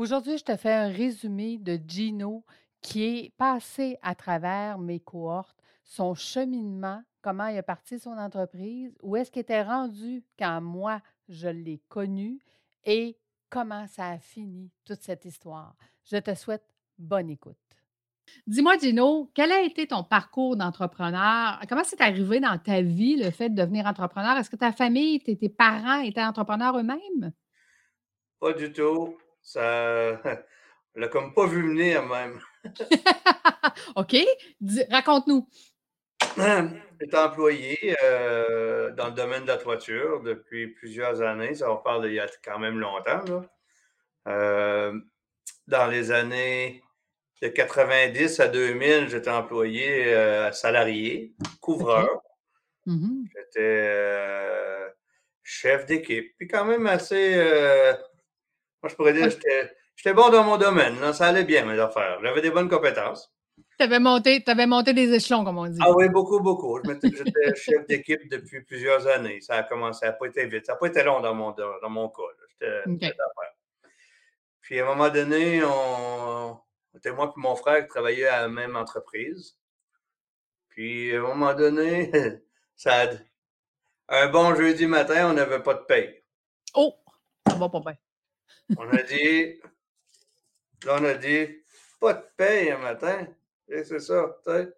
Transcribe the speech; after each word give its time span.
Aujourd'hui, 0.00 0.38
je 0.38 0.44
te 0.44 0.56
fais 0.56 0.72
un 0.72 0.88
résumé 0.88 1.58
de 1.58 1.78
Gino 1.86 2.42
qui 2.80 3.02
est 3.04 3.36
passé 3.36 3.98
à 4.00 4.14
travers 4.14 4.78
mes 4.78 4.98
cohortes, 4.98 5.62
son 5.84 6.14
cheminement, 6.14 7.02
comment 7.20 7.48
il 7.48 7.58
a 7.58 7.62
parti 7.62 7.98
son 7.98 8.16
entreprise, 8.16 8.96
où 9.02 9.14
est-ce 9.14 9.30
qu'il 9.30 9.42
était 9.42 9.60
rendu 9.62 10.24
quand 10.38 10.62
moi, 10.62 11.02
je 11.28 11.48
l'ai 11.48 11.82
connu 11.90 12.40
et 12.86 13.18
comment 13.50 13.86
ça 13.88 14.08
a 14.08 14.18
fini 14.18 14.70
toute 14.86 15.02
cette 15.02 15.26
histoire. 15.26 15.76
Je 16.10 16.16
te 16.16 16.34
souhaite 16.34 16.64
bonne 16.96 17.28
écoute. 17.28 17.58
Dis-moi, 18.46 18.78
Gino, 18.78 19.30
quel 19.34 19.52
a 19.52 19.60
été 19.60 19.86
ton 19.86 20.02
parcours 20.02 20.56
d'entrepreneur? 20.56 21.60
Comment 21.68 21.84
c'est 21.84 22.00
arrivé 22.00 22.40
dans 22.40 22.56
ta 22.56 22.80
vie 22.80 23.16
le 23.22 23.30
fait 23.30 23.50
de 23.50 23.54
devenir 23.54 23.84
entrepreneur? 23.84 24.38
Est-ce 24.38 24.48
que 24.48 24.56
ta 24.56 24.72
famille, 24.72 25.20
tes, 25.20 25.36
tes 25.36 25.50
parents 25.50 26.00
étaient 26.00 26.24
entrepreneurs 26.24 26.78
eux-mêmes? 26.78 27.32
Pas 28.38 28.54
du 28.54 28.72
tout. 28.72 29.14
Ça 29.42 30.20
on 30.96 31.00
l'a 31.00 31.08
comme 31.08 31.34
pas 31.34 31.46
vu 31.46 31.68
venir 31.68 32.04
même. 32.06 32.40
OK. 33.96 34.16
Raconte-nous. 34.90 35.48
J'étais 37.00 37.16
employé 37.16 37.96
euh, 38.02 38.90
dans 38.92 39.06
le 39.06 39.12
domaine 39.12 39.42
de 39.42 39.48
la 39.48 39.56
toiture 39.56 40.22
depuis 40.22 40.68
plusieurs 40.68 41.22
années. 41.22 41.54
Ça, 41.54 41.72
on 41.72 41.78
parle 41.78 42.06
d'il 42.06 42.14
y 42.14 42.20
a 42.20 42.26
quand 42.44 42.58
même 42.58 42.78
longtemps. 42.78 43.24
là. 43.24 43.42
Euh, 44.28 45.00
dans 45.66 45.86
les 45.86 46.10
années 46.10 46.82
de 47.40 47.48
90 47.48 48.40
à 48.40 48.48
2000, 48.48 49.08
j'étais 49.08 49.30
employé 49.30 50.14
euh, 50.14 50.52
salarié, 50.52 51.34
couvreur. 51.60 52.22
Mhm. 52.84 53.24
J'étais 53.34 54.92
chef 55.42 55.86
d'équipe. 55.86 56.34
Puis 56.36 56.48
quand 56.48 56.66
même 56.66 56.86
assez. 56.86 57.96
Moi, 58.82 58.90
je 58.90 58.94
pourrais 58.94 59.12
dire, 59.12 59.30
j'étais 59.30 59.70
j'étais 59.96 60.14
bon 60.14 60.30
dans 60.30 60.44
mon 60.44 60.56
domaine. 60.56 60.98
là. 61.00 61.12
Ça 61.12 61.26
allait 61.26 61.44
bien, 61.44 61.64
mes 61.64 61.78
affaires. 61.78 62.18
J'avais 62.22 62.40
des 62.42 62.50
bonnes 62.50 62.68
compétences. 62.68 63.32
Tu 63.78 63.84
avais 63.84 63.98
monté, 63.98 64.40
des 64.92 65.12
échelons, 65.14 65.44
comme 65.44 65.58
on 65.58 65.66
dit. 65.66 65.78
Ah 65.82 65.92
oui, 65.92 66.08
beaucoup, 66.08 66.40
beaucoup. 66.40 66.78
J'étais 66.84 67.54
chef 67.56 67.86
d'équipe 67.86 68.28
depuis 68.30 68.62
plusieurs 68.62 69.06
années. 69.06 69.40
Ça 69.40 69.56
a 69.56 69.62
commencé, 69.62 70.00
ça 70.00 70.06
n'a 70.06 70.12
pas 70.12 70.26
été 70.26 70.46
vite. 70.46 70.66
Ça 70.66 70.72
n'a 70.72 70.78
pas 70.78 70.86
été 70.88 71.02
long 71.02 71.20
dans 71.20 71.34
mon, 71.34 71.52
dans 71.52 71.88
mon 71.88 72.08
cas. 72.08 72.22
J'étais 72.50 72.72
OK. 72.86 72.92
j'étais 73.00 73.06
d'affaires. 73.16 73.54
Puis 74.60 74.78
à 74.80 74.84
un 74.84 74.86
moment 74.94 75.08
donné, 75.08 75.62
on, 75.64 76.58
c'était 76.92 77.12
moi 77.12 77.32
et 77.34 77.40
mon 77.40 77.56
frère 77.56 77.82
qui 77.82 77.88
travaillaient 77.88 78.26
à 78.28 78.42
la 78.42 78.48
même 78.48 78.76
entreprise. 78.76 79.56
Puis 80.68 81.14
à 81.14 81.18
un 81.18 81.22
moment 81.22 81.54
donné, 81.54 82.10
ça 82.76 83.02
a- 83.02 83.08
un 84.12 84.28
bon 84.28 84.54
jeudi 84.54 84.86
matin, 84.86 85.30
on 85.30 85.34
n'avait 85.34 85.62
pas 85.62 85.74
de 85.74 85.84
paye. 85.84 86.22
Oh, 86.74 86.94
ça 87.48 87.54
va 87.54 87.68
pas 87.68 87.80
bien. 87.80 87.94
On 88.76 88.88
a 88.88 89.02
dit, 89.02 89.60
là, 90.84 90.98
on 91.00 91.04
a 91.04 91.14
dit, 91.14 91.62
pas 92.00 92.14
de 92.14 92.24
paye 92.36 92.70
un 92.70 92.78
matin. 92.78 93.26
Et 93.68 93.84
c'est 93.84 94.00
ça, 94.00 94.36
tu 94.44 94.50
sais. 94.50 94.72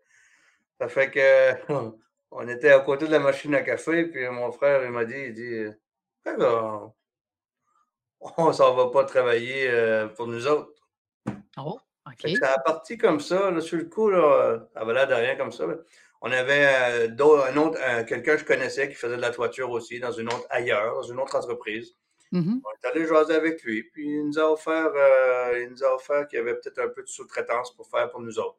Ça 0.79 0.89
fait 0.89 1.11
que, 1.11 1.73
on 2.31 2.49
était 2.49 2.71
à 2.71 2.81
côté 2.81 3.07
de 3.07 3.13
la 3.13 3.21
machine 3.21 3.55
à 3.55 3.63
café, 3.63 4.07
puis 4.07 4.29
mon 4.29 4.51
frère, 4.53 4.85
il 4.85 4.91
m'a 4.91 5.05
dit, 5.05 5.15
il 5.15 5.35
dit, 5.35 5.67
on, 8.21 8.53
s'en 8.53 8.75
va 8.75 8.91
pas 8.91 9.05
travailler 9.05 9.69
euh, 9.69 10.09
pour 10.09 10.27
nous 10.27 10.47
autres. 10.47 10.73
Oh, 11.57 11.79
OK. 12.07 12.31
ça 12.41 12.55
a 12.55 12.59
parti 12.61 12.97
comme 12.97 13.21
ça, 13.21 13.51
là, 13.51 13.61
sur 13.61 13.79
le 13.79 13.85
coup, 13.85 14.11
là, 14.11 14.67
ça 14.73 14.81
avait 14.81 14.95
l'air 14.95 15.09
de 15.09 15.15
rien 15.15 15.37
comme 15.37 15.53
ça. 15.53 15.67
là. 15.67 15.75
On 16.25 16.31
avait 16.31 16.67
euh, 16.67 17.45
un 17.51 17.57
autre, 17.57 17.79
euh, 17.83 18.05
quelqu'un 18.05 18.35
que 18.35 18.39
je 18.39 18.45
connaissais 18.45 18.89
qui 18.89 18.95
faisait 18.95 19.17
de 19.17 19.21
la 19.21 19.33
toiture 19.33 19.71
aussi, 19.71 19.99
dans 19.99 20.13
une 20.13 20.29
autre, 20.29 20.47
ailleurs, 20.51 20.95
dans 20.95 21.03
une 21.03 21.19
autre 21.19 21.35
entreprise. 21.35 21.97
Mhm. 22.33 22.63
On 22.65 22.71
est 22.71 22.91
allé 22.91 23.07
jaser 23.07 23.35
avec 23.35 23.63
lui, 23.63 23.85
puis 23.85 24.07
il 24.07 24.27
nous 24.27 24.39
a 24.39 24.51
offert, 24.51 24.91
euh, 24.95 25.63
il 25.63 25.69
nous 25.71 25.85
a 25.85 25.95
offert 25.95 26.27
qu'il 26.27 26.39
y 26.39 26.43
avait 26.43 26.55
peut-être 26.55 26.79
un 26.79 26.89
peu 26.89 27.03
de 27.03 27.09
sous-traitance 27.09 27.75
pour 27.77 27.87
faire 27.87 28.11
pour 28.11 28.21
nous 28.21 28.39
autres. 28.39 28.59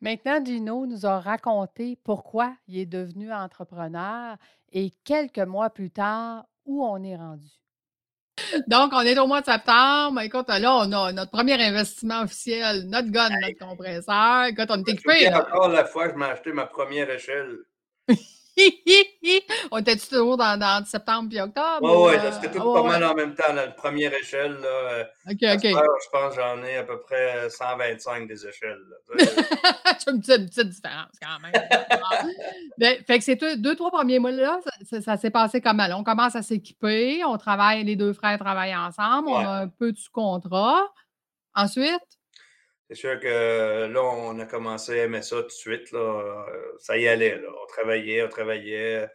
Maintenant, 0.00 0.44
Gino 0.44 0.86
nous 0.86 1.06
a 1.06 1.20
raconté 1.20 1.96
pourquoi 2.04 2.54
il 2.68 2.78
est 2.78 2.86
devenu 2.86 3.32
entrepreneur 3.32 4.36
et 4.72 4.90
quelques 5.04 5.38
mois 5.38 5.70
plus 5.70 5.90
tard, 5.90 6.44
où 6.66 6.84
on 6.84 7.02
est 7.02 7.16
rendu. 7.16 7.48
Donc, 8.66 8.92
on 8.92 9.00
est 9.00 9.18
au 9.18 9.26
mois 9.26 9.40
de 9.40 9.46
septembre. 9.46 10.20
Écoute, 10.20 10.48
là, 10.48 10.76
on 10.76 10.92
a 10.92 11.12
notre 11.12 11.30
premier 11.30 11.54
investissement 11.54 12.22
officiel, 12.22 12.86
notre 12.88 13.10
gun, 13.10 13.30
notre 13.30 13.58
compresseur. 13.58 14.44
Écoute, 14.44 14.66
on 14.68 14.82
est 14.82 14.88
équipé, 14.90 15.32
encore 15.32 15.68
la 15.68 15.84
fois 15.84 16.10
je 16.10 16.14
m'ai 16.14 16.26
acheté 16.26 16.52
ma 16.52 16.66
première 16.66 17.08
échelle. 17.08 17.56
on 19.70 19.78
était 19.78 19.96
toujours 19.96 20.36
dans, 20.36 20.58
dans 20.58 20.84
septembre 20.86 21.28
puis 21.28 21.40
octobre? 21.40 21.80
Oui, 21.82 21.90
ou, 21.90 22.08
oui, 22.08 22.14
euh, 22.14 22.32
c'était 22.32 22.50
tout 22.56 22.62
pas 22.72 22.82
ouais, 22.82 22.88
mal 22.88 23.04
en 23.04 23.14
même 23.14 23.34
temps. 23.34 23.52
La 23.52 23.68
première 23.68 24.14
échelle, 24.14 24.52
là, 24.52 24.66
euh, 24.66 25.04
heure, 25.28 25.34
je 25.34 26.10
pense 26.10 26.34
que 26.34 26.40
j'en 26.40 26.62
ai 26.64 26.78
à 26.78 26.84
peu 26.84 27.00
près 27.00 27.50
125 27.50 28.26
des 28.26 28.46
échelles. 28.46 28.82
C'est 29.98 30.10
une 30.10 30.20
petite, 30.20 30.38
une 30.38 30.48
petite 30.48 30.68
différence 30.70 31.12
quand 31.20 31.38
même. 31.42 31.62
Mais, 32.78 33.02
fait 33.06 33.18
que 33.18 33.24
ces 33.24 33.36
deux, 33.36 33.56
deux, 33.56 33.76
trois 33.76 33.90
premiers 33.90 34.18
mois-là, 34.18 34.60
ça, 35.02 35.16
s'est 35.16 35.30
passé 35.30 35.60
comme 35.60 35.76
mal. 35.76 35.92
On 35.92 36.04
commence 36.04 36.34
à 36.34 36.42
s'équiper, 36.42 37.24
on 37.24 37.36
travaille, 37.36 37.84
les 37.84 37.96
deux 37.96 38.12
frères 38.12 38.38
travaillent 38.38 38.76
ensemble, 38.76 39.28
on 39.28 39.36
a 39.36 39.62
un 39.62 39.68
peu 39.68 39.92
de 39.92 39.98
sous-contrat. 39.98 40.86
Ensuite, 41.54 42.15
C'est 42.88 42.94
sûr 42.94 43.18
que 43.18 43.86
là, 43.86 44.00
on 44.00 44.38
a 44.38 44.46
commencé 44.46 45.00
à 45.00 45.04
aimer 45.04 45.22
ça 45.22 45.36
tout 45.42 45.48
de 45.48 45.50
suite. 45.50 45.90
Là. 45.90 45.98
Euh, 45.98 46.72
Ça 46.78 46.96
y 46.96 47.08
allait. 47.08 47.36
Là. 47.36 47.48
On 47.62 47.66
travaillait, 47.66 48.22
on 48.22 48.28
travaillait. 48.28 49.08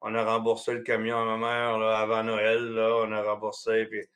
On 0.00 0.14
a 0.14 0.24
remboursé 0.24 0.74
le 0.74 0.82
camion 0.82 1.20
à 1.20 1.24
ma 1.24 1.36
mère 1.36 1.78
là, 1.78 1.98
avant 1.98 2.22
Noël. 2.22 2.62
Là. 2.72 2.94
On 3.04 3.10
a 3.12 3.22
remboursé. 3.22 3.86
Puis 3.86 4.06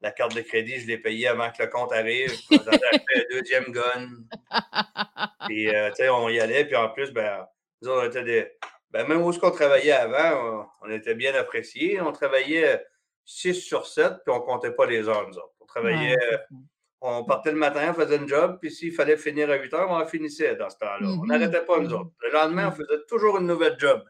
la 0.00 0.12
carte 0.12 0.34
de 0.34 0.40
crédit, 0.40 0.80
je 0.80 0.86
l'ai 0.86 0.96
payée 0.96 1.28
avant 1.28 1.50
que 1.50 1.62
le 1.62 1.68
compte 1.68 1.92
arrive. 1.92 2.32
On 2.50 2.56
a 2.56 2.70
acheté 2.70 3.04
un 3.16 3.36
deuxième 3.36 3.64
gun. 3.66 4.08
Puis, 5.46 5.68
euh, 5.74 5.90
tu 5.90 5.96
sais, 5.96 6.08
on 6.08 6.28
y 6.30 6.40
allait. 6.40 6.64
Puis 6.64 6.76
en 6.76 6.88
plus, 6.88 7.12
ben, 7.12 7.46
nous 7.82 7.90
on 7.90 8.04
était 8.04 8.24
des. 8.24 8.50
Ben, 8.90 9.06
même 9.06 9.22
où 9.22 9.30
est-ce 9.30 9.38
qu'on 9.38 9.50
travaillait 9.50 9.92
avant, 9.92 10.66
on, 10.82 10.90
était 10.90 11.14
bien 11.14 11.34
appréciés. 11.34 12.00
On 12.00 12.12
travaillait 12.12 12.82
6 13.26 13.54
sur 13.60 13.86
7, 13.86 14.24
puis 14.24 14.34
on 14.34 14.40
comptait 14.40 14.72
pas 14.72 14.86
les 14.86 15.06
heures, 15.06 15.28
nous 15.28 15.36
autres. 15.36 15.54
On 15.60 15.66
travaillait. 15.66 16.16
ouais. 16.16 16.58
On 17.00 17.24
partait 17.24 17.52
le 17.52 17.58
matin, 17.58 17.90
on 17.90 17.94
faisait 17.94 18.16
une 18.16 18.26
job, 18.28 18.58
puis 18.60 18.72
s'il 18.72 18.92
fallait 18.92 19.16
finir 19.16 19.48
à 19.50 19.54
8 19.56 19.72
heures, 19.74 19.90
on 19.90 20.04
finissait 20.06 20.56
dans 20.56 20.68
ce 20.68 20.76
temps-là. 20.78 21.06
On 21.08 21.16
Mhm, 21.22 21.26
n'arrêtait 21.28 21.64
pas, 21.64 21.78
nous 21.78 21.92
autres. 21.94 22.10
Le 22.22 22.32
lendemain, 22.32 22.68
on 22.68 22.72
faisait 22.72 23.04
toujours 23.08 23.38
une 23.38 23.46
nouvelle 23.46 23.76
job, 23.78 24.02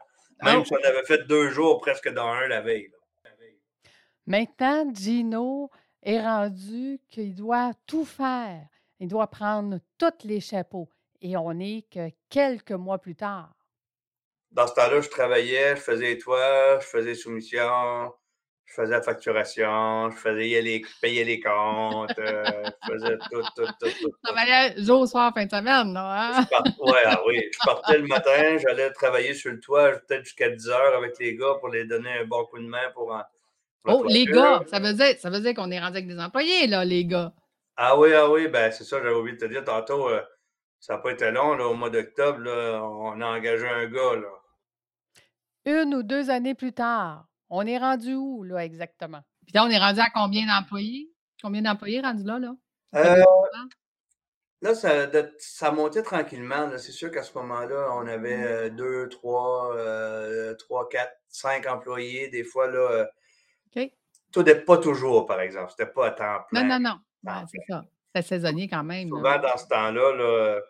même 0.43 0.61
Oh. 0.61 0.65
si 0.65 0.73
on 0.73 0.87
avait 0.87 1.03
fait 1.03 1.27
deux 1.27 1.49
jours 1.49 1.79
presque 1.79 2.09
dans 2.09 2.27
un 2.27 2.47
la 2.47 2.61
veille. 2.61 2.89
là. 2.91 2.97
Maintenant, 4.25 4.91
Gino 4.93 5.69
est 6.03 6.21
rendu 6.21 6.99
qu'il 7.09 7.33
doit 7.35 7.71
tout 7.87 8.05
faire. 8.05 8.61
Il 8.99 9.07
doit 9.07 9.27
prendre 9.27 9.79
tous 9.97 10.23
les 10.27 10.39
chapeaux. 10.39 10.89
Et 11.21 11.35
on 11.35 11.53
n'est 11.53 11.83
que 11.91 12.09
quelques 12.29 12.71
mois 12.71 12.99
plus 12.99 13.15
tard. 13.15 13.53
Dans 14.51 14.67
ce 14.67 14.73
temps-là, 14.73 15.01
je 15.01 15.09
travaillais, 15.09 15.75
je 15.75 15.81
faisais 15.81 16.05
les 16.07 16.17
toits, 16.17 16.79
je 16.79 16.85
faisais 16.85 17.09
les 17.09 17.15
soumissions, 17.15 18.13
je 18.69 18.73
faisais 18.75 18.91
la 18.91 19.01
facturation, 19.01 20.11
je 20.11 20.15
faisais 20.17 20.61
les, 20.61 20.81
payer 21.01 21.23
les 21.23 21.39
comptes, 21.39 22.17
euh, 22.19 22.69
je 22.87 22.93
faisais 22.93 23.17
tout, 23.31 23.41
tout, 23.55 23.65
tout, 23.79 23.87
tout. 23.89 24.09
tout. 24.09 24.15
Travaillait 24.23 24.75
jour, 24.83 25.07
soir, 25.07 25.33
fin 25.33 25.45
de 25.45 25.49
semaine, 25.49 25.91
là, 25.93 26.37
hein? 26.37 26.45
Part- 26.49 26.65
Ouais, 26.79 27.01
ah 27.05 27.19
oui, 27.25 27.41
je 27.51 27.59
partais 27.65 27.97
le 27.97 28.07
matin, 28.07 28.57
j'allais 28.57 28.91
travailler 28.91 29.33
sur 29.33 29.51
le 29.51 29.59
toit, 29.59 29.91
peut-être 29.93 30.23
jusqu'à 30.23 30.49
10 30.49 30.69
heures 30.69 30.95
avec 30.97 31.17
les 31.19 31.35
gars 31.35 31.55
pour 31.59 31.69
les 31.69 31.85
donner 31.85 32.19
un 32.19 32.25
bon 32.25 32.45
coup 32.45 32.59
de 32.59 32.67
main 32.67 32.89
pour, 32.93 33.11
en- 33.11 33.23
pour 33.83 33.91
la 33.91 33.99
Oh, 33.99 34.05
les 34.07 34.25
gars, 34.25 34.61
ça 34.69 34.79
veut 34.79 34.93
dire, 34.93 35.15
ça 35.19 35.29
veut 35.31 35.39
dire 35.39 35.53
qu'on 35.55 35.71
est 35.71 35.79
rendu 35.79 35.97
avec 35.97 36.07
des 36.07 36.19
employés, 36.19 36.67
là, 36.67 36.85
les 36.85 37.05
gars. 37.05 37.33
Ah 37.75 37.97
oui, 37.97 38.13
ah 38.13 38.29
oui, 38.29 38.47
ben 38.47 38.71
c'est 38.71 38.83
ça, 38.83 38.97
j'avais 39.01 39.15
oublié 39.15 39.35
de 39.35 39.41
te 39.41 39.51
dire 39.51 39.63
tantôt, 39.63 40.09
euh, 40.09 40.21
ça 40.79 40.93
n'a 40.93 40.99
pas 40.99 41.11
été 41.11 41.31
long, 41.31 41.55
là, 41.55 41.67
au 41.67 41.73
mois 41.73 41.89
d'octobre, 41.89 42.39
on 42.47 43.19
a 43.19 43.25
engagé 43.25 43.67
un 43.67 43.87
gars, 43.87 44.15
là. 44.15 44.29
Une 45.65 45.95
ou 45.95 46.03
deux 46.03 46.29
années 46.29 46.55
plus 46.55 46.73
tard, 46.73 47.25
on 47.49 47.65
est 47.65 47.77
rendu 47.77 48.13
où, 48.13 48.43
là, 48.43 48.63
exactement? 48.65 49.21
Puis 49.45 49.53
là, 49.53 49.65
on 49.65 49.69
est 49.69 49.77
rendu 49.79 49.99
à 49.99 50.09
combien 50.13 50.45
d'employés? 50.45 51.11
Combien 51.41 51.61
d'employés 51.61 52.01
rendus 52.01 52.23
là, 52.23 52.37
là? 52.39 52.55
Euh, 52.95 53.23
là, 54.61 54.75
ça, 54.75 55.07
de- 55.07 55.33
ça 55.39 55.71
montait 55.71 56.01
tranquillement. 56.03 56.69
C'est 56.77 56.91
sûr 56.91 57.11
qu'à 57.11 57.23
ce 57.23 57.33
moment-là, 57.37 57.89
on 57.93 58.07
avait 58.07 58.43
euh, 58.43 58.69
deux, 58.69 59.07
trois, 59.09 59.75
euh, 59.75 60.53
trois, 60.55 60.87
quatre, 60.89 61.15
cinq 61.27 61.65
employés, 61.67 62.29
des 62.29 62.43
fois, 62.43 62.67
là, 62.67 62.79
euh, 62.91 63.05
OK. 63.75 63.91
tout 64.31 64.43
n'est 64.43 64.55
pas 64.55 64.77
toujours, 64.77 65.25
par 65.25 65.39
exemple, 65.41 65.71
c'était 65.71 65.91
pas 65.91 66.07
à 66.07 66.11
temps 66.11 66.33
Non, 66.51 66.61
plein. 66.61 66.79
non, 66.79 66.79
non. 66.79 66.99
Ouais, 67.31 67.41
c'est 67.51 67.61
ça. 67.73 67.85
C'est 68.15 68.21
saisonnier 68.23 68.67
quand 68.67 68.83
même. 68.83 69.09
là. 69.09 69.15
Souvent, 69.17 69.39
dans 69.39 69.57
ce 69.57 69.67
temps-là, 69.67 70.15
là, 70.15 70.23
euh, 70.23 70.61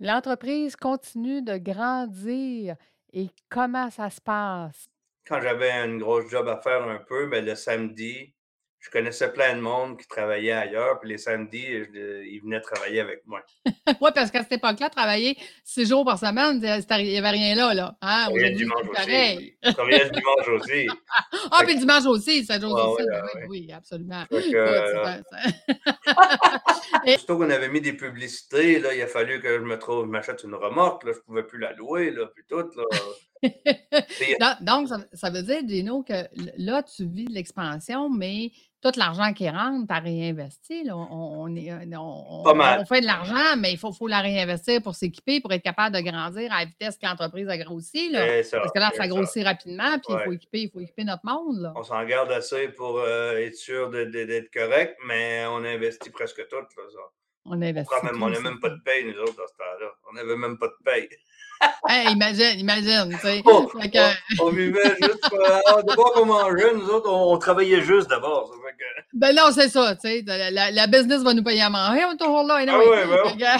L'entreprise 0.00 0.74
continue 0.76 1.42
de 1.42 1.56
grandir. 1.58 2.76
Et 3.12 3.28
comment 3.48 3.88
ça 3.90 4.10
se 4.10 4.20
passe? 4.20 4.88
Quand 5.26 5.40
j'avais 5.40 5.70
une 5.70 5.98
grosse 5.98 6.28
job 6.30 6.48
à 6.48 6.60
faire 6.60 6.82
un 6.82 6.98
peu, 6.98 7.26
ben, 7.26 7.44
le 7.44 7.54
samedi, 7.54 8.34
je 8.82 8.90
connaissais 8.90 9.32
plein 9.32 9.54
de 9.54 9.60
monde 9.60 9.96
qui 9.96 10.08
travaillait 10.08 10.52
ailleurs, 10.52 10.98
puis 10.98 11.10
les 11.10 11.18
samedis, 11.18 11.64
ils 11.64 12.40
venaient 12.42 12.60
travailler 12.60 12.98
avec 12.98 13.24
moi. 13.26 13.40
oui, 14.00 14.10
parce 14.12 14.32
qu'à 14.32 14.42
cette 14.42 14.52
époque-là, 14.52 14.90
travailler 14.90 15.38
six 15.62 15.88
jours 15.88 16.04
par 16.04 16.18
semaine, 16.18 16.60
il 16.60 17.04
n'y 17.04 17.16
avait 17.16 17.30
rien 17.30 17.54
là. 17.54 17.72
là. 17.74 17.96
Hein? 18.02 18.26
le 18.34 18.50
dimanche 18.50 18.88
aussi. 18.88 19.54
Travailler 19.74 20.04
le 20.04 20.10
dimanche 20.10 20.48
aussi. 20.48 20.88
ah, 21.52 21.60
puis 21.60 21.74
le 21.74 21.78
dimanche 21.78 22.06
aussi, 22.06 22.44
c'est 22.44 22.60
jours 22.60 22.74
aussi. 22.74 23.06
oui, 23.36 23.42
oui, 23.48 23.72
absolument. 23.72 24.24
Surtout 27.06 27.38
qu'on 27.38 27.50
avait 27.50 27.68
mis 27.68 27.80
des 27.80 27.92
publicités, 27.92 28.80
là, 28.80 28.92
il 28.94 29.02
a 29.02 29.06
fallu 29.06 29.40
que 29.40 29.58
je 29.60 29.62
me 29.62 29.78
trouve, 29.78 30.08
m'achète 30.08 30.42
une 30.42 30.56
remorque, 30.56 31.04
là, 31.04 31.12
je 31.12 31.18
ne 31.18 31.22
pouvais 31.22 31.44
plus 31.44 31.60
la 31.60 31.72
louer, 31.74 32.10
là, 32.10 32.26
puis 32.34 32.42
tout. 32.48 32.68
Là. 32.76 32.84
Donc, 34.60 34.88
ça, 35.12 35.30
veut 35.30 35.42
dire, 35.42 35.62
Dino, 35.64 36.02
que 36.02 36.28
là, 36.58 36.82
tu 36.82 37.06
vis 37.06 37.26
l'expansion, 37.26 38.08
mais 38.08 38.50
tout 38.80 38.92
l'argent 38.96 39.32
qui 39.32 39.48
rentre, 39.48 39.86
tu 39.86 39.94
as 39.94 39.98
réinvesti. 39.98 40.88
On, 40.90 41.46
fait 42.84 43.00
de 43.00 43.06
l'argent, 43.06 43.56
mais 43.58 43.72
il 43.72 43.78
faut, 43.78 43.92
faut, 43.92 44.08
la 44.08 44.20
réinvestir 44.20 44.82
pour 44.82 44.94
s'équiper, 44.94 45.40
pour 45.40 45.52
être 45.52 45.62
capable 45.62 45.96
de 45.96 46.00
grandir 46.00 46.52
à 46.52 46.60
la 46.60 46.64
vitesse 46.66 46.98
que 46.98 47.06
l'entreprise 47.06 47.48
a 47.48 47.58
grossi. 47.58 48.10
Là. 48.10 48.42
Parce 48.50 48.72
que 48.72 48.78
là, 48.78 48.90
ça 48.96 49.08
grossit 49.08 49.44
rapidement, 49.44 49.98
puis 49.98 50.14
il, 50.16 50.24
faut 50.24 50.32
équiper, 50.32 50.60
il 50.62 50.70
faut 50.70 50.80
équiper 50.80 51.04
notre 51.04 51.24
monde. 51.24 51.72
On 51.76 51.82
s'en 51.82 52.04
garde 52.04 52.30
assez 52.32 52.68
pour 52.68 52.98
euh, 52.98 53.36
être 53.38 53.56
sûr 53.56 53.90
d'être 53.90 54.52
correct, 54.52 54.96
mais 55.06 55.44
on 55.48 55.64
investit 55.64 56.10
presque 56.10 56.46
tout. 56.48 56.56
On 57.44 57.60
investit. 57.60 57.92
On 58.20 58.28
n'a 58.30 58.40
même 58.40 58.60
pas 58.60 58.70
de 58.70 58.80
paye, 58.84 59.04
nous 59.04 59.18
autres, 59.20 59.36
dans 59.36 59.46
ce 59.46 59.56
temps-là. 59.58 59.90
On 60.10 60.14
n'avait 60.14 60.36
même 60.36 60.58
pas 60.58 60.68
de 60.68 60.84
paye 60.84 61.08
imagine, 62.10 62.58
imagine, 62.58 63.10
tu 63.10 63.18
sais. 63.18 63.42
On, 64.40 64.50
vivait 64.50 64.96
juste. 65.00 65.28
Euh, 65.32 65.82
d'abord 65.82 66.12
qu'on 66.12 66.26
mangeait, 66.26 66.74
nous 66.74 66.88
autres, 66.88 67.10
on, 67.10 67.36
travaillait 67.38 67.82
juste 67.82 68.08
d'abord. 68.08 68.54
Ben 69.12 69.34
non, 69.34 69.50
c'est 69.52 69.68
ça, 69.68 69.94
tu 69.96 70.08
sais. 70.08 70.24
La, 70.26 70.86
business 70.86 71.22
va 71.22 71.34
nous 71.34 71.42
payer 71.42 71.62
à 71.62 71.70
manger, 71.70 72.04
on 72.04 72.12
est 72.12 72.16
toujours 72.16 72.44
là. 72.44 72.64
Ah 72.68 72.78
oui, 72.78 73.36
ben 73.38 73.58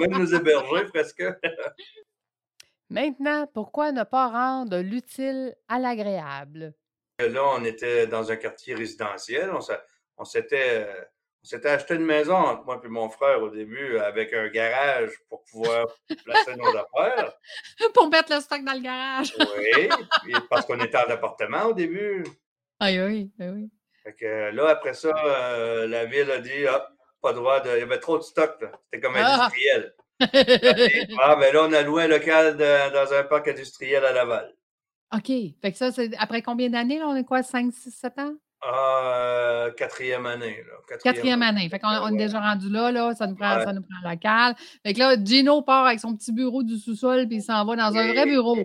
Même 0.00 0.18
nous 0.18 0.34
héberger, 0.34 0.84
presque. 0.92 1.22
Maintenant, 2.90 3.48
pourquoi 3.54 3.90
ne 3.92 4.02
pas 4.04 4.28
rendre 4.28 4.78
l'utile 4.78 5.54
à 5.68 5.78
l'agréable? 5.78 6.74
Là, 7.18 7.42
on 7.56 7.64
était 7.64 8.06
dans 8.06 8.30
un 8.30 8.36
quartier 8.36 8.74
résidentiel. 8.74 9.50
On 10.18 10.24
s'était 10.24 10.86
euh, 10.86 11.04
on 11.44 11.48
s'était 11.48 11.70
acheté 11.70 11.94
une 11.94 12.04
maison 12.04 12.36
entre 12.36 12.64
moi 12.64 12.80
et 12.84 12.88
mon 12.88 13.08
frère 13.08 13.42
au 13.42 13.50
début 13.50 13.98
avec 13.98 14.32
un 14.32 14.48
garage 14.48 15.10
pour 15.28 15.42
pouvoir 15.44 15.86
placer 16.24 16.54
nos 16.56 16.68
affaires. 16.68 17.32
Pour 17.94 18.08
mettre 18.10 18.32
le 18.32 18.40
stock 18.40 18.62
dans 18.64 18.74
le 18.74 18.80
garage. 18.80 19.34
oui, 19.58 20.34
parce 20.48 20.66
qu'on 20.66 20.78
était 20.80 20.98
en 20.98 21.10
appartement 21.10 21.64
au 21.64 21.72
début. 21.72 22.24
Ah 22.78 22.90
oui, 22.90 23.30
oui. 23.38 23.70
Fait 24.04 24.14
que 24.14 24.50
là, 24.54 24.68
après 24.68 24.94
ça, 24.94 25.12
euh, 25.24 25.86
la 25.88 26.04
ville 26.04 26.30
a 26.30 26.38
dit 26.38 26.66
ah, 26.68 26.88
pas 27.20 27.32
droit 27.32 27.60
de. 27.60 27.70
Il 27.70 27.80
y 27.80 27.82
avait 27.82 27.98
trop 27.98 28.18
de 28.18 28.22
stock, 28.22 28.56
C'était 28.84 29.00
comme 29.00 29.16
ah! 29.16 29.34
industriel. 29.34 29.94
ah, 30.20 31.36
ben 31.36 31.52
là, 31.52 31.66
on 31.68 31.72
a 31.72 31.82
loué 31.82 32.04
un 32.04 32.08
local 32.08 32.56
dans 32.56 33.12
un 33.12 33.24
parc 33.24 33.48
industriel 33.48 34.04
à 34.04 34.12
Laval. 34.12 34.54
OK. 35.14 35.26
Fait 35.60 35.72
que 35.72 35.76
ça, 35.76 35.90
c'est 35.90 36.16
après 36.16 36.42
combien 36.42 36.70
d'années? 36.70 37.02
On 37.02 37.16
est 37.16 37.24
quoi, 37.24 37.42
5, 37.42 37.72
6, 37.72 37.90
7 37.90 38.18
ans? 38.18 38.34
Ah, 38.64 39.68
quatrième 39.76 40.24
année. 40.26 40.62
Là. 40.66 40.96
Quatrième, 41.02 41.42
année. 41.42 41.68
Fait 41.68 41.80
qu'on 41.80 41.88
on 41.88 42.14
est 42.14 42.16
déjà 42.16 42.40
rendu 42.40 42.70
là, 42.70 42.92
là. 42.92 43.12
Ça 43.14 43.26
nous 43.26 43.34
prend, 43.34 43.60
ça 43.60 43.72
nous 43.72 43.82
prend 43.82 44.08
local. 44.08 44.54
Fait 44.86 44.94
que 44.94 44.98
là, 45.00 45.16
Gino 45.22 45.62
part 45.62 45.86
avec 45.86 45.98
son 45.98 46.14
petit 46.14 46.32
bureau 46.32 46.62
du 46.62 46.78
sous-sol, 46.78 47.26
puis 47.26 47.38
il 47.38 47.42
s'en 47.42 47.64
va 47.64 47.74
dans 47.74 47.96
un 47.96 48.12
vrai 48.12 48.24
bureau. 48.24 48.56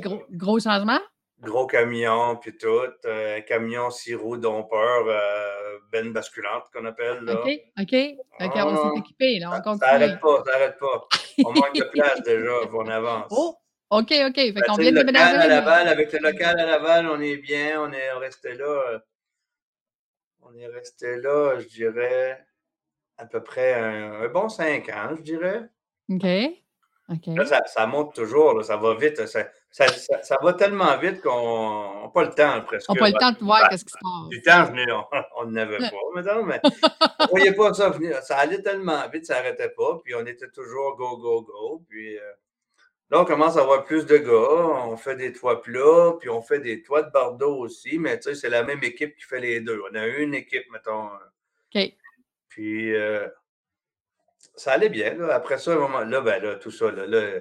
gros, 0.00 0.22
gros, 0.30 0.58
changement? 0.58 1.00
Gros 1.42 1.66
camion, 1.66 2.36
puis 2.36 2.56
tout. 2.56 2.68
Euh, 3.04 3.40
camion 3.42 3.90
six 3.90 4.14
roues 4.14 4.38
dompeur, 4.38 5.04
euh, 5.06 5.78
benne 5.92 6.12
basculante 6.12 6.64
qu'on 6.72 6.86
appelle. 6.86 7.20
Là. 7.24 7.34
OK, 7.34 7.50
OK. 7.80 7.94
On 8.40 8.44
s'est 8.44 8.52
ah, 8.56 8.90
équipé, 8.96 9.38
là. 9.38 9.50
On 9.54 9.60
continue. 9.60 9.80
Ça 9.80 9.98
n'arrête 9.98 10.20
pas, 10.20 10.42
ça 10.46 10.52
n'arrête 10.52 10.78
pas. 10.78 11.08
On 11.44 11.52
manque 11.52 11.74
de 11.74 11.84
place 11.92 12.22
déjà, 12.22 12.52
on 12.72 12.88
avance. 12.88 13.26
Oh! 13.30 13.56
OK, 13.98 14.12
OK. 14.26 14.34
Fait 14.34 14.52
ben, 14.52 14.62
qu'on 14.62 14.74
vient 14.74 14.92
de 14.92 14.98
déménager. 14.98 15.36
À 15.36 15.46
Laval, 15.46 15.88
avec 15.88 16.12
le 16.12 16.18
local 16.18 16.58
à 16.58 16.66
Laval, 16.66 17.08
on 17.08 17.20
est 17.20 17.36
bien. 17.36 17.80
On 17.80 17.92
est 17.92 18.12
resté 18.12 18.54
là. 18.54 18.64
Euh, 18.64 18.98
on 20.42 20.54
est 20.56 20.66
resté 20.66 21.16
là, 21.16 21.58
je 21.58 21.66
dirais, 21.68 22.44
à 23.16 23.26
peu 23.26 23.42
près 23.42 23.74
un, 23.74 24.28
bon 24.28 24.48
cinq 24.48 24.88
ans, 24.88 25.14
je 25.16 25.22
dirais. 25.22 25.62
OK. 27.10 27.26
Là, 27.26 27.44
ça, 27.66 27.86
monte 27.86 28.14
toujours, 28.14 28.54
là, 28.54 28.62
ça 28.62 28.76
va 28.76 28.94
vite. 28.94 29.26
Ça, 29.26 29.44
ça, 29.70 29.86
ça 30.22 30.38
va 30.42 30.54
tellement 30.54 30.96
vite 30.98 31.20
qu'on 31.20 32.02
n'a 32.02 32.08
pas 32.08 32.24
le 32.24 32.30
temps 32.30 32.62
presque. 32.62 32.88
On 32.90 32.94
n'a 32.94 33.00
pas 33.00 33.08
le 33.08 33.14
temps 33.14 33.32
de 33.32 33.44
voir 33.44 33.68
ben, 33.70 33.76
ce 33.76 33.84
qui 33.84 33.90
se 33.90 33.98
passe. 34.00 34.28
Du 34.30 34.42
temps, 34.42 35.22
on 35.36 35.46
n'avait 35.46 35.78
pas, 35.78 35.90
maintenant, 36.14 36.42
mais 36.44 36.60
on 36.64 37.24
ne 37.24 37.28
voyait 37.28 37.52
pas 37.52 37.74
ça 37.74 37.90
venir. 37.90 38.22
Ça 38.22 38.38
allait 38.38 38.62
tellement 38.62 39.06
vite, 39.08 39.26
ça 39.26 39.34
n'arrêtait 39.34 39.68
pas. 39.68 40.00
Puis 40.02 40.14
on 40.14 40.24
était 40.26 40.48
toujours 40.48 40.96
go, 40.96 41.16
go, 41.18 41.42
go. 41.42 41.84
Puis. 41.88 42.18
Euh, 42.18 42.32
Là, 43.10 43.20
on 43.20 43.24
commence 43.24 43.56
à 43.56 43.60
avoir 43.60 43.84
plus 43.84 44.06
de 44.06 44.16
gars. 44.16 44.86
On 44.86 44.96
fait 44.96 45.16
des 45.16 45.32
toits 45.32 45.60
plats, 45.60 46.14
puis 46.18 46.30
on 46.30 46.42
fait 46.42 46.60
des 46.60 46.82
toits 46.82 47.02
de 47.02 47.10
bardeaux 47.10 47.58
aussi, 47.58 47.98
mais 47.98 48.18
tu 48.18 48.30
sais, 48.30 48.34
c'est 48.34 48.48
la 48.48 48.62
même 48.62 48.82
équipe 48.82 49.14
qui 49.16 49.24
fait 49.24 49.40
les 49.40 49.60
deux. 49.60 49.82
On 49.90 49.94
a 49.94 50.06
une 50.06 50.34
équipe, 50.34 50.70
mettons. 50.72 51.10
OK. 51.74 51.94
Puis, 52.48 52.94
euh, 52.94 53.28
ça 54.54 54.72
allait 54.72 54.88
bien. 54.88 55.20
Après 55.28 55.58
ça, 55.58 55.72
à 55.72 55.74
un 55.74 55.78
moment 55.78 56.00
là, 56.00 56.20
ben 56.20 56.42
là, 56.42 56.54
tout 56.54 56.70
ça, 56.70 56.90
là, 56.90 57.06
là 57.06 57.40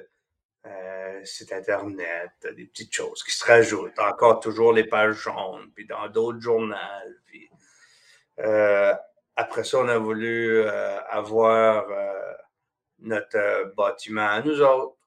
euh, 0.66 1.22
c'est 1.24 1.54
Internet, 1.54 2.32
des 2.56 2.66
petites 2.66 2.94
choses 2.94 3.24
qui 3.24 3.32
se 3.32 3.46
rajoutent. 3.46 3.98
Encore 4.00 4.40
toujours 4.40 4.74
les 4.74 4.86
pages 4.86 5.16
jaunes, 5.16 5.72
puis 5.76 5.86
dans 5.86 6.08
d'autres 6.10 6.40
journaux. 6.40 6.76
Puis, 7.26 7.50
euh, 8.40 8.94
après 9.36 9.64
ça, 9.64 9.80
on 9.80 9.88
a 9.88 9.98
voulu 9.98 10.64
avoir 11.10 11.86
notre 13.00 13.74
bâtiment 13.76 14.28
à 14.28 14.42
nous 14.42 14.62
autres. 14.62 14.98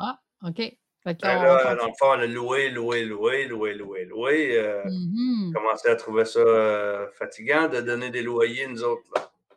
Ah, 0.00 0.18
OK. 0.44 0.76
Ben 1.06 1.16
là, 1.22 1.76
dans 1.76 1.86
le 1.86 1.92
fond, 1.96 2.08
on 2.08 2.18
a 2.18 2.26
loué, 2.26 2.68
loué, 2.70 3.04
loué, 3.04 3.44
loué, 3.46 3.74
loué, 3.74 4.04
loué. 4.06 4.58
Euh, 4.58 4.82
mmh 4.86 5.52
commencé 5.54 5.88
à 5.88 5.94
trouver 5.94 6.24
ça 6.24 6.40
euh, 6.40 7.08
fatigant 7.12 7.68
de 7.68 7.80
donner 7.80 8.10
des 8.10 8.22
loyers, 8.22 8.66
nous 8.66 8.82
autres. 8.82 9.04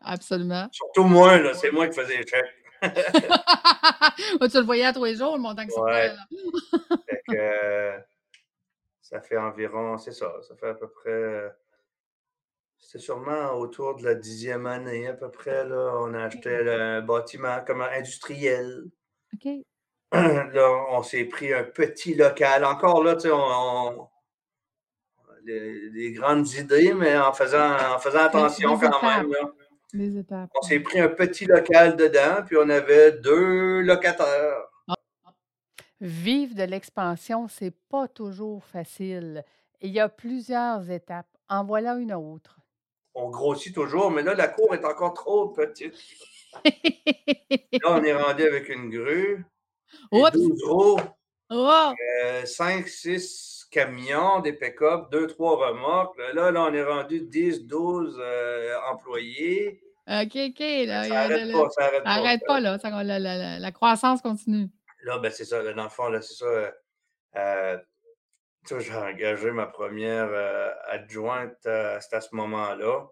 Absolument. 0.02 0.68
Surtout 0.72 1.06
moi, 1.06 1.40
là, 1.40 1.56
c'est 1.56 1.72
moi 1.72 1.88
qui 1.88 2.00
faisais 2.00 2.18
les 2.18 2.28
chèques. 2.28 2.56
tu 4.52 4.58
le 4.58 4.64
voyais 4.64 4.86
à 4.86 4.94
tous 4.94 5.04
les 5.06 5.16
jours, 5.16 5.36
le 5.36 5.42
montant 5.42 5.66
que 5.66 5.80
ouais. 5.82 6.12
fait 7.10 7.22
que, 7.28 7.36
euh, 7.36 7.98
ça 9.02 9.20
fait 9.20 9.38
environ, 9.38 9.98
c'est 9.98 10.14
ça, 10.14 10.32
ça 10.48 10.56
fait 10.56 10.70
à 10.70 10.76
peu 10.76 10.88
près. 10.88 11.52
C'est 12.78 13.00
sûrement 13.00 13.54
autour 13.56 13.96
de 13.96 14.04
la 14.04 14.14
dixième 14.14 14.68
année 14.68 15.08
à 15.08 15.14
peu 15.14 15.32
près. 15.32 15.66
Là, 15.66 15.96
on 15.98 16.14
a 16.14 16.26
acheté 16.26 16.56
un 16.56 17.02
bâtiment 17.02 17.60
comme 17.66 17.82
industriel. 17.82 18.86
OK. 19.34 19.66
là, 20.12 20.86
on 20.92 21.04
s'est 21.04 21.26
pris 21.26 21.54
un 21.54 21.64
petit 21.64 22.16
local. 22.16 22.66
Encore 22.66 23.04
là, 23.04 23.16
tu 23.16 23.22
sais, 23.22 23.32
on, 23.32 24.08
des, 25.46 26.12
grandes 26.14 26.52
idées, 26.54 26.94
mais 26.94 27.18
en 27.18 27.34
faisant, 27.34 27.76
en 27.96 28.00
faisant 28.00 28.20
attention 28.20 28.78
quand 28.78 29.04
même. 29.04 29.31
On 29.94 30.62
s'est 30.62 30.80
pris 30.80 31.00
un 31.00 31.10
petit 31.10 31.45
local 31.45 31.95
dedans, 31.95 32.44
puis 32.45 32.57
on 32.57 32.69
avait 32.69 33.14
deux 33.14 33.81
locataires. 33.81 34.68
Vivre 36.02 36.56
de 36.56 36.64
l'expansion, 36.64 37.48
c'est 37.48 37.76
pas 37.90 38.07
toujours 38.07 38.64
facile. 38.64 39.44
Il 39.81 39.92
y 39.92 40.00
a 40.00 40.07
plusieurs 40.07 40.90
étapes. 40.90 41.28
En 41.50 41.66
voilà 41.66 41.95
une 41.95 42.14
autre. 42.14 42.60
On 43.16 43.30
grossit 43.30 43.74
toujours, 43.74 44.12
mais 44.12 44.22
là, 44.22 44.33
la 44.33 44.48
cour 44.48 44.74
est 44.74 44.86
encore 44.86 45.14
trop 45.14 45.50
petite. 45.50 45.95
là, 46.64 47.88
on 47.88 48.04
est 48.04 48.14
rendu 48.14 48.44
avec 48.44 48.69
une 48.69 48.90
grue. 48.90 49.44
12 50.12 50.64
roues. 50.64 51.00
5, 52.46 52.88
6 52.88 53.60
camions, 53.72 54.40
des 54.40 54.54
pick-up, 54.54 55.12
2, 55.12 55.28
3 55.28 55.68
remorques. 55.68 56.18
Là, 56.34 56.52
là, 56.52 56.64
on 56.64 56.74
est 56.74 56.84
rendu 56.84 57.22
10, 57.22 57.66
12 57.66 58.18
euh, 58.19 58.76
employés. 58.92 59.81
OK, 60.08 60.36
OK. 60.36 60.60
Là, 60.60 61.04
ça 61.04 61.10
n'arrête 61.10 61.52
pas, 61.52 61.69
ça 61.69 62.02
n'arrête 62.04 62.42
pas. 62.46 62.60
là. 62.60 62.80
Ça, 62.80 63.04
la, 63.04 63.19
la, 63.19 63.60
la, 63.60 63.72
croissance 63.72 64.22
continue. 64.22 64.69
Là, 65.04 65.19
ben, 65.19 65.31
c'est 65.31 65.46
ça. 65.46 65.62
Dans 65.74 65.84
le 65.84 65.90
fond, 65.90 66.10
là, 66.10 66.22
c'est 66.22 66.36
ça. 66.36 66.46
Euh, 66.46 66.72
euh 67.38 67.78
j'ai 68.68 68.94
engagé 68.94 69.52
ma 69.52 69.66
première 69.66 70.30
euh, 70.30 70.72
adjointe, 70.88 71.66
à 71.66 72.00
ce 72.02 72.36
moment-là. 72.36 73.08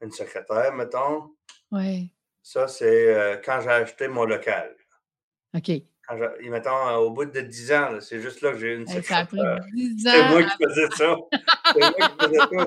Une 0.00 0.12
secrétaire, 0.12 0.72
mettons. 0.72 1.30
Oui. 1.70 2.10
Ça, 2.42 2.68
c'est 2.68 3.40
quand 3.44 3.60
j'ai 3.60 3.70
acheté 3.70 4.08
mon 4.08 4.24
local. 4.24 4.74
OK. 5.54 5.70
Quand 6.08 6.16
mettons, 6.50 6.96
au 6.96 7.10
bout 7.10 7.26
de 7.26 7.40
10 7.40 7.72
ans, 7.72 8.00
c'est 8.00 8.20
juste 8.20 8.40
là 8.40 8.52
que 8.52 8.58
j'ai 8.58 8.68
eu 8.68 8.76
une 8.78 8.86
Ça 8.86 9.18
a 9.18 9.26
pris 9.26 9.38
10 9.72 10.06
ans. 10.08 10.10
C'est 10.10 10.28
moi 10.28 10.42
qui 10.42 10.64
faisais 10.64 10.88
ça. 10.96 11.16
C'est 11.72 11.80
moi 11.80 12.08
qui 12.08 12.24
faisais 12.24 12.38
ça. 12.38 12.66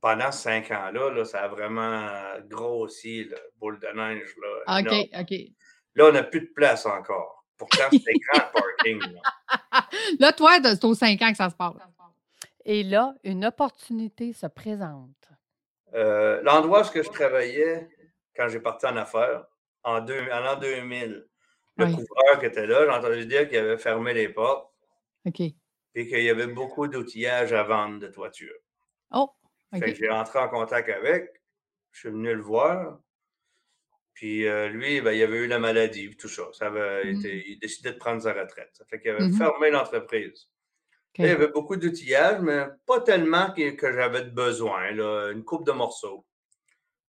Pendant 0.00 0.32
5 0.32 0.70
ans-là, 0.70 1.10
là, 1.10 1.24
ça 1.24 1.42
a 1.42 1.48
vraiment 1.48 2.08
grossi, 2.48 3.24
la 3.24 3.38
boule 3.58 3.78
de 3.78 3.86
neige. 3.86 4.34
Là, 4.40 4.80
OK, 4.80 5.20
OK. 5.20 5.38
Là, 5.94 6.06
on 6.06 6.12
n'a 6.12 6.22
plus 6.22 6.40
de 6.40 6.52
place 6.54 6.86
encore. 6.86 7.44
Pourtant, 7.56 7.84
c'était 7.90 8.12
grand 8.28 8.44
parking. 8.54 9.00
Là, 9.00 9.86
là 10.18 10.32
toi, 10.32 10.58
c'est 10.62 10.84
aux 10.84 10.94
5 10.94 11.20
ans 11.22 11.30
que 11.30 11.36
ça 11.36 11.50
se 11.50 11.54
passe. 11.54 11.74
Et 12.64 12.82
là, 12.82 13.14
une 13.24 13.44
opportunité 13.44 14.32
se 14.32 14.46
présente. 14.46 15.10
Euh, 15.94 16.40
l'endroit 16.42 16.82
où 16.82 16.84
je 16.94 17.10
travaillais 17.10 17.88
quand 18.36 18.48
j'ai 18.48 18.60
parti 18.60 18.86
en 18.86 18.96
affaires, 18.96 19.44
en, 19.84 20.00
l'an 20.00 20.56
2000, 20.56 21.26
le 21.84 21.94
couvreur 21.94 22.40
qui 22.40 22.46
était 22.46 22.66
là, 22.66 22.84
j'ai 22.84 22.90
entendu 22.90 23.26
dire 23.26 23.48
qu'il 23.48 23.58
avait 23.58 23.78
fermé 23.78 24.14
les 24.14 24.28
portes. 24.28 24.72
OK. 25.24 25.40
Et 25.40 26.06
qu'il 26.08 26.22
y 26.22 26.30
avait 26.30 26.46
beaucoup 26.46 26.88
d'outillage 26.88 27.52
à 27.52 27.62
vendre 27.62 27.98
de 28.00 28.08
toiture. 28.08 28.54
Oh, 29.12 29.30
j'ai 29.72 30.08
rentré 30.08 30.38
en 30.38 30.48
contact 30.48 30.88
avec, 30.88 31.42
je 31.90 32.00
suis 32.00 32.08
venu 32.08 32.34
le 32.34 32.42
voir. 32.42 32.98
Puis 34.14 34.46
euh, 34.46 34.68
lui, 34.68 35.00
ben, 35.00 35.12
il 35.12 35.22
avait 35.22 35.38
eu 35.38 35.46
la 35.46 35.58
maladie, 35.58 36.16
tout 36.16 36.28
ça. 36.28 36.44
ça 36.52 36.66
avait 36.66 37.12
été, 37.12 37.44
il 37.50 37.58
décidait 37.58 37.92
de 37.92 37.98
prendre 37.98 38.22
sa 38.22 38.32
retraite. 38.32 38.70
Ça 38.72 38.84
fait 38.86 39.00
qu'il 39.00 39.10
avait 39.10 39.28
mmh 39.28 39.36
fermé 39.36 39.70
l'entreprise. 39.70 40.48
Il 41.18 41.26
y 41.26 41.28
avait 41.28 41.48
beaucoup 41.48 41.76
d'outillage, 41.76 42.40
mais 42.40 42.64
pas 42.86 43.00
tellement 43.00 43.52
que, 43.52 43.92
j'avais 43.92 44.24
besoin, 44.24 44.90
une 45.30 45.44
coupe 45.44 45.66
de 45.66 45.72
morceaux. 45.72 46.26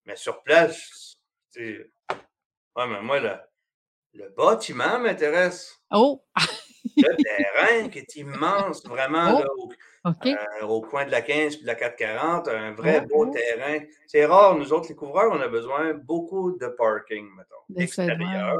Mais 0.06 0.16
sur 0.16 0.42
place, 0.42 1.14
ouais, 1.56 1.88
mais 2.76 3.02
moi, 3.02 3.20
le, 3.20 3.36
le 4.14 4.28
bâtiment 4.36 4.98
m'intéresse. 4.98 5.80
Oh! 5.90 6.24
le 6.96 7.16
terrain 7.22 7.88
qui 7.88 7.98
est 7.98 8.16
immense, 8.16 8.84
vraiment, 8.86 9.42
oh! 9.56 9.72
Euh, 10.04 10.66
au 10.66 10.80
coin 10.80 11.06
de 11.06 11.12
la 11.12 11.22
15 11.22 11.54
et 11.54 11.60
de 11.60 11.66
la 11.66 11.76
440, 11.76 12.48
un 12.48 12.72
vrai 12.72 13.02
beau 13.02 13.30
terrain. 13.30 13.78
C'est 14.08 14.26
rare, 14.26 14.56
nous 14.56 14.72
autres, 14.72 14.88
les 14.88 14.96
couvreurs, 14.96 15.30
on 15.32 15.40
a 15.40 15.46
besoin 15.46 15.94
beaucoup 15.94 16.58
de 16.58 16.66
parking, 16.66 17.28
mettons. 17.36 17.80
Extérieur. 17.80 18.58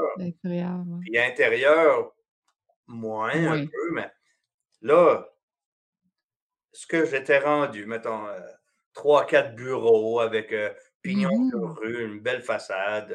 Puis 1.01 1.17
intérieur, 1.17 2.13
moins 2.87 3.35
un 3.35 3.65
peu, 3.65 3.91
mais 3.91 4.09
là, 4.81 5.27
ce 6.71 6.87
que 6.87 7.05
j'étais 7.05 7.39
rendu, 7.39 7.85
mettons, 7.85 8.25
euh, 8.27 8.39
trois, 8.93 9.25
quatre 9.25 9.53
bureaux 9.53 10.21
avec 10.21 10.53
euh, 10.53 10.73
pignon 11.01 11.49
de 11.49 11.57
mmh 11.57 11.73
rue, 11.73 12.05
une 12.05 12.19
belle 12.21 12.41
façade, 12.41 13.13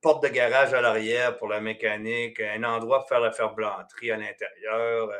porte 0.00 0.22
de 0.22 0.28
garage 0.28 0.72
à 0.74 0.80
l'arrière 0.80 1.36
pour 1.38 1.48
la 1.48 1.60
mécanique, 1.60 2.40
un 2.40 2.62
endroit 2.62 3.00
pour 3.00 3.08
faire 3.08 3.20
la 3.20 3.32
ferblanterie 3.32 4.10
à 4.10 4.16
l'intérieur. 4.16 5.10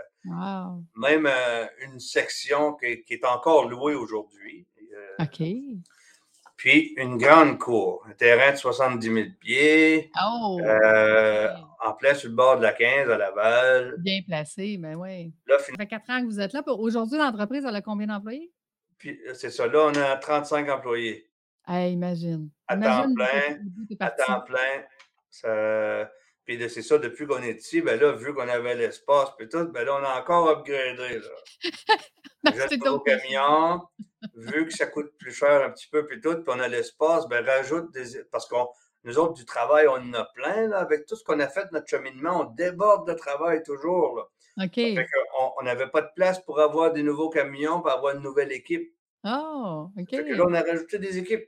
Même 0.97 1.27
euh, 1.27 1.67
une 1.83 2.01
section 2.01 2.75
qui, 2.75 3.05
est 3.09 3.25
encore 3.25 3.69
louée 3.69 3.95
aujourd'hui. 3.95 4.67
Euh, 4.93 5.25
OK. 5.25 5.47
Puis 6.57 6.95
une 6.97 7.19
grande 7.19 7.59
cour, 7.59 8.07
un 8.09 8.15
terrain 8.15 8.53
de 8.53 8.57
70 8.57 9.07
000 9.07 9.27
pieds. 9.41 10.11
Oh! 10.25 10.59
Euh, 10.63 11.49
en 11.85 11.93
plein 11.93 12.15
sur 12.15 12.31
le 12.31 12.37
bord 12.37 12.57
de 12.57 12.63
la 12.63 12.73
15 12.73 13.11
à 13.11 13.19
Laval. 13.19 13.97
Bien 13.99 14.23
placé, 14.27 14.79
mais 14.79 14.95
ben 14.95 15.01
oui. 15.01 15.33
ça 15.49 15.59
fait 15.59 15.87
quatre 15.87 16.09
ans 16.09 16.21
que 16.21 16.27
vous 16.27 16.41
êtes 16.41 16.55
là. 16.55 16.63
Aujourd'hui, 16.67 17.19
l'entreprise, 17.19 17.65
elle 17.69 17.77
a 17.77 17.83
combien 17.83 18.07
d'employés? 18.07 18.51
Puis 18.97 19.21
c'est 19.35 19.51
ça. 19.51 19.67
Là, 19.67 19.91
on 19.93 19.95
a 19.95 20.17
35 20.17 20.69
employés. 20.71 21.29
Imagine. 21.69 22.51
À 22.69 22.77
temps 22.77 23.15
plein. 23.15 23.59
À 24.01 24.11
temps 24.11 24.41
plein. 24.43 24.85
Ça, 25.31 26.11
puis 26.45 26.59
c'est 26.69 26.83
ça, 26.83 26.99
depuis 26.99 27.27
qu'on 27.27 27.43
est 27.43 27.61
ici, 27.61 27.81
ben 27.81 27.99
là, 27.99 28.13
vu 28.13 28.35
qu'on 28.35 28.49
avait 28.49 28.75
l'espace, 28.75 29.31
puis 29.39 29.49
tout, 29.49 29.67
ben 29.69 29.85
là, 29.85 29.99
on 29.99 30.05
a 30.05 30.21
encore 30.21 30.49
upgradé. 30.51 31.19
Là. 31.19 32.53
Juste 32.55 32.87
au 32.87 33.01
camion, 33.01 33.81
vu 34.35 34.67
que 34.67 34.73
ça 34.73 34.87
coûte 34.87 35.13
plus 35.19 35.33
cher 35.33 35.65
un 35.65 35.71
petit 35.71 35.89
peu, 35.89 36.05
puis 36.07 36.21
tout, 36.21 36.35
puis 36.35 36.45
on 36.49 36.61
a 36.61 36.69
l'espace, 36.69 37.27
ben 37.29 37.45
rajoute 37.45 37.91
des. 37.93 38.23
Parce 38.31 38.47
que 38.47 38.57
nous 39.05 39.19
autres, 39.19 39.33
du 39.33 39.47
travail, 39.47 39.89
on 39.89 39.95
en 39.95 40.13
a 40.13 40.25
plein, 40.35 40.69
là, 40.69 40.79
avec 40.79 41.07
tout 41.07 41.17
ce 41.17 41.25
qu'on 41.25 41.41
a 41.41 41.49
fait, 41.49 41.71
notre 41.73 41.89
cheminement, 41.89 42.43
on 42.43 42.45
déborde 42.45 43.09
de 43.09 43.15
travail 43.15 43.63
toujours. 43.63 44.17
Là. 44.17 44.65
OK. 44.67 44.75
Fait 44.75 45.07
on 45.59 45.63
n'avait 45.65 45.89
pas 45.89 46.03
de 46.03 46.11
place 46.15 46.45
pour 46.45 46.61
avoir 46.61 46.93
des 46.93 47.03
nouveaux 47.03 47.31
camions, 47.31 47.81
pour 47.81 47.91
avoir 47.91 48.15
une 48.15 48.23
nouvelle 48.23 48.53
équipe. 48.53 48.95
Oh, 49.25 49.89
OK. 49.99 50.11
Fait 50.11 50.25
que 50.25 50.35
là, 50.35 50.45
on 50.47 50.53
a 50.53 50.61
rajouté 50.61 50.99
des 50.99 51.17
équipes. 51.17 51.47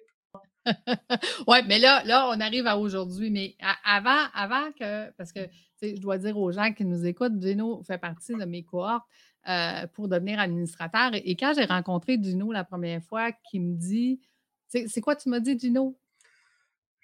oui, 1.46 1.58
mais 1.66 1.78
là, 1.78 2.02
là, 2.04 2.28
on 2.28 2.40
arrive 2.40 2.66
à 2.66 2.78
aujourd'hui. 2.78 3.30
Mais 3.30 3.56
avant, 3.84 4.26
avant 4.34 4.72
que, 4.72 5.10
parce 5.12 5.32
que 5.32 5.40
je 5.80 6.00
dois 6.00 6.18
dire 6.18 6.36
aux 6.38 6.52
gens 6.52 6.72
qui 6.72 6.84
nous 6.84 7.06
écoutent, 7.06 7.40
Gino 7.40 7.82
fait 7.84 7.98
partie 7.98 8.34
de 8.34 8.44
mes 8.44 8.64
cohortes 8.64 9.06
euh, 9.48 9.86
pour 9.94 10.08
devenir 10.08 10.40
administrateur. 10.40 11.10
Et, 11.14 11.36
quand 11.36 11.52
j'ai 11.54 11.64
rencontré 11.64 12.18
Gino 12.20 12.52
la 12.52 12.64
première 12.64 13.02
fois, 13.02 13.32
qui 13.32 13.60
me 13.60 13.74
dit 13.74 14.20
C'est 14.68 15.00
quoi 15.00 15.16
tu 15.16 15.28
m'as 15.28 15.40
dit, 15.40 15.58
Gino? 15.58 15.98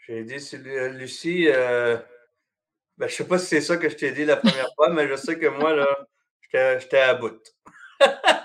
J'ai 0.06 0.24
dit, 0.24 0.34
Lucie, 0.98 1.46
euh, 1.48 1.96
ben, 2.98 3.06
je 3.06 3.12
ne 3.12 3.16
sais 3.16 3.26
pas 3.26 3.38
si 3.38 3.46
c'est 3.46 3.60
ça 3.60 3.76
que 3.76 3.88
je 3.88 3.96
t'ai 3.96 4.12
dit 4.12 4.24
la 4.24 4.36
première 4.36 4.68
fois, 4.74 4.92
mais 4.92 5.08
je 5.08 5.14
sais 5.14 5.38
que 5.38 5.46
moi, 5.46 5.74
là, 5.74 5.86
j'étais 6.52 6.98
à 6.98 7.14
bout. 7.14 7.40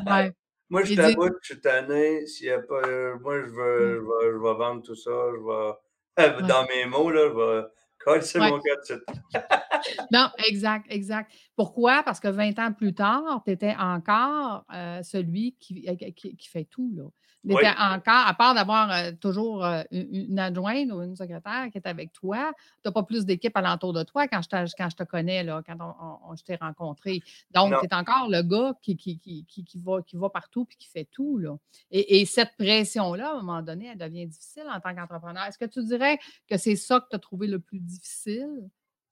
ouais. 0.06 0.32
Moi, 0.70 0.84
je 0.84 0.96
t'avoue, 0.96 1.30
je 1.42 1.54
suis 1.54 1.62
tanné. 1.62 2.26
S'il 2.26 2.48
y 2.48 2.52
a 2.52 2.60
pas, 2.60 2.82
euh, 2.86 3.18
moi, 3.20 3.40
je 3.42 3.50
veux, 3.50 3.96
je, 3.96 4.02
vais, 4.02 4.32
je 4.34 4.38
vais 4.38 4.54
vendre 4.54 4.82
tout 4.82 4.96
ça. 4.96 5.12
Je 5.12 5.40
vais, 5.40 5.74
euh, 6.20 6.42
dans 6.42 6.66
mes 6.68 6.86
mots, 6.86 7.10
là, 7.10 7.30
je 7.30 7.36
vais 7.36 7.68
coller 8.00 8.50
mon 8.52 8.58
gars 8.58 8.76
de 8.90 9.06
non, 10.12 10.30
exact, 10.46 10.86
exact. 10.90 11.32
Pourquoi? 11.56 12.04
Parce 12.04 12.20
que 12.20 12.28
20 12.28 12.60
ans 12.60 12.74
plus 12.74 12.94
tard, 12.94 13.42
tu 13.46 13.52
étais 13.52 13.76
encore 13.78 14.66
euh, 14.74 15.02
celui 15.04 15.56
qui, 15.60 15.86
qui, 16.16 16.36
qui, 16.36 16.50
fait 16.50 16.66
tout. 16.66 16.92
Là 16.96 17.04
encore, 17.46 18.28
à 18.28 18.34
part 18.34 18.54
d'avoir 18.54 18.92
euh, 18.92 19.12
toujours 19.20 19.64
euh, 19.64 19.84
une, 19.92 20.40
adjointe 20.40 20.92
ou 20.92 21.02
une 21.02 21.16
secrétaire 21.16 21.68
qui 21.72 21.78
est 21.78 21.88
avec 21.88 22.12
toi, 22.14 22.52
tu 22.84 22.88
n'as 22.88 22.92
pas 22.92 23.04
plus 23.04 23.26
d'équipe 23.26 23.56
alentour 23.56 23.94
de 23.94 24.04
toi 24.04 24.28
quand 24.28 24.42
je, 24.42 24.74
quand 24.78 24.90
je 24.90 24.96
te 24.96 25.04
connais, 25.04 25.44
là, 25.44 25.62
quand 25.66 25.78
on, 26.30 26.36
je 26.36 26.44
t'ai 26.44 26.56
rencontré. 26.56 27.22
Donc, 27.52 27.74
tu 27.80 27.86
es 27.86 27.94
encore 27.94 28.30
le 28.30 28.42
gars 28.42 28.74
qui, 28.82 28.98
qui, 28.98 29.20
qui, 29.20 29.46
qui, 29.46 29.80
va, 29.80 30.02
qui 30.02 30.18
va 30.18 30.30
partout 30.30 30.68
et 30.72 30.76
qui 30.76 30.88
fait 30.88 31.08
tout. 31.12 31.38
Là. 31.38 31.56
Et, 31.92 32.26
cette 32.26 32.56
pression-là, 32.58 33.30
à 33.30 33.34
un 33.34 33.42
moment 33.42 33.62
donné, 33.62 33.88
elle 33.92 33.98
devient 33.98 34.26
difficile 34.28 34.66
en 34.70 34.80
tant 34.80 34.94
qu'entrepreneur. 34.94 35.44
Est-ce 35.46 35.58
que 35.58 35.66
tu 35.66 35.84
dirais 35.84 36.20
que 36.50 36.58
c'est 36.58 36.76
ça 36.76 37.00
que 37.00 37.08
tu 37.10 37.16
as 37.16 37.20
trouvé 37.20 37.48
le 37.48 37.60
plus 37.60 37.80
difficile? 37.80 38.70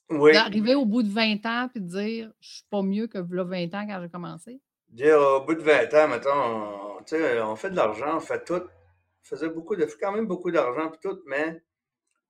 Oui. 0.10 0.34
D'arriver 0.34 0.76
au 0.76 0.86
bout 0.86 1.02
de 1.02 1.10
20 1.10 1.46
ans 1.46 1.70
et 1.74 1.80
de 1.80 1.86
dire 1.86 2.32
je 2.40 2.50
ne 2.50 2.54
suis 2.54 2.66
pas 2.70 2.84
mieux 2.84 3.08
que 3.08 3.18
là, 3.18 3.44
20 3.44 3.74
ans 3.74 3.88
quand 3.88 4.02
j'ai 4.02 4.10
commencé? 4.10 4.62
Dire 4.96 5.20
au 5.20 5.46
bout 5.46 5.56
de 5.56 5.62
20 5.62 5.94
ans, 5.94 6.08
mettons, 6.08 6.30
on, 6.34 7.52
on 7.52 7.56
fait 7.58 7.70
de 7.70 7.76
l'argent, 7.76 8.16
on 8.16 8.20
fait 8.22 8.46
tout. 8.46 8.54
On 8.54 9.28
faisait 9.28 9.50
beaucoup 9.50 9.76
de, 9.76 9.86
quand 10.00 10.14
même 10.14 10.26
beaucoup 10.26 10.52
d'argent, 10.52 10.90
puis 10.90 11.00
tout, 11.04 11.20
mais 11.28 11.62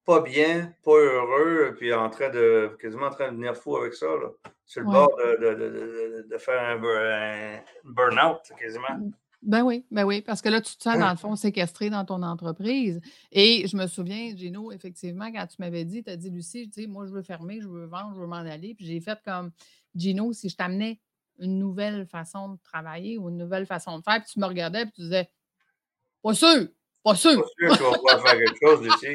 pas 0.03 0.21
bien, 0.21 0.73
pas 0.83 0.97
heureux, 0.97 1.75
puis 1.77 1.93
en 1.93 2.09
train 2.09 2.31
de, 2.31 2.75
quasiment 2.81 3.05
en 3.05 3.11
train 3.11 3.27
de 3.27 3.31
devenir 3.33 3.55
fou 3.55 3.77
avec 3.77 3.93
ça, 3.93 4.07
là. 4.07 4.29
Sur 4.65 4.81
le 4.81 4.87
bord 4.87 5.15
de, 5.15 5.37
de, 5.37 5.53
de, 5.53 6.27
de, 6.27 6.37
faire 6.39 6.59
un, 6.59 7.61
burn-out, 7.83 8.41
quasiment. 8.59 9.11
Ben 9.43 9.61
oui, 9.61 9.85
ben 9.91 10.03
oui, 10.03 10.23
parce 10.23 10.41
que 10.41 10.49
là, 10.49 10.59
tu 10.59 10.75
te 10.75 10.81
sens, 10.81 10.97
dans 10.97 11.11
le 11.11 11.17
fond, 11.17 11.35
séquestré 11.35 11.91
dans 11.91 12.03
ton 12.03 12.23
entreprise. 12.23 12.99
Et 13.31 13.67
je 13.67 13.77
me 13.77 13.85
souviens, 13.85 14.35
Gino, 14.35 14.71
effectivement, 14.71 15.31
quand 15.31 15.45
tu 15.45 15.57
m'avais 15.59 15.85
dit, 15.85 16.03
tu 16.03 16.09
as 16.09 16.15
dit, 16.15 16.31
Lucie, 16.31 16.67
tu 16.67 16.81
sais, 16.81 16.87
moi, 16.87 17.05
je 17.05 17.11
veux 17.11 17.21
fermer, 17.21 17.61
je 17.61 17.67
veux 17.67 17.85
vendre, 17.85 18.15
je 18.15 18.21
veux 18.21 18.25
m'en 18.25 18.37
aller. 18.37 18.73
Puis 18.73 18.87
j'ai 18.87 18.99
fait 18.99 19.19
comme, 19.23 19.51
Gino, 19.95 20.33
si 20.33 20.49
je 20.49 20.55
t'amenais 20.55 20.99
une 21.39 21.59
nouvelle 21.59 22.05
façon 22.07 22.49
de 22.49 22.59
travailler 22.61 23.17
ou 23.17 23.29
une 23.29 23.37
nouvelle 23.37 23.65
façon 23.65 23.99
de 23.99 24.03
faire, 24.03 24.21
puis 24.21 24.31
tu 24.31 24.39
me 24.39 24.45
regardais 24.45 24.83
et 24.83 24.91
tu 24.91 25.01
disais 25.01 25.29
Pas 26.21 26.33
sûr, 26.33 26.67
pas 27.03 27.15
sûr. 27.15 27.41
Pas 27.59 27.75
sûr 27.75 27.91
qu'on 27.91 28.07
va 28.07 28.19
faire 28.19 28.37
quelque 28.39 28.59
chose 28.61 28.85
ici. 28.87 29.13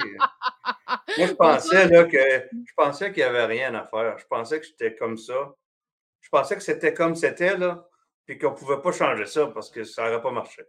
Moi, 1.19 1.27
je 1.27 1.33
pensais 1.39 1.89
là, 1.89 2.05
que 2.05 2.49
je 2.53 2.73
pensais 2.77 3.13
qu'il 3.13 3.23
n'y 3.23 3.29
avait 3.29 3.47
rien 3.47 3.75
à 3.75 3.85
faire. 3.85 4.19
Je 4.19 4.27
pensais 4.27 4.61
que 4.61 4.67
c'était 4.67 4.95
comme 4.95 5.17
ça. 5.17 5.55
Je 6.21 6.29
pensais 6.29 6.57
que 6.57 6.63
c'était 6.63 6.95
comme 6.95 7.15
c'était, 7.15 7.57
là, 7.57 7.89
puis 8.27 8.39
qu'on 8.39 8.51
ne 8.51 8.57
pouvait 8.57 8.81
pas 8.81 8.93
changer 8.93 9.27
ça 9.27 9.47
parce 9.49 9.71
que 9.71 9.85
ça 9.85 10.05
n'aurait 10.05 10.23
pas 10.23 10.31
marché. 10.31 10.63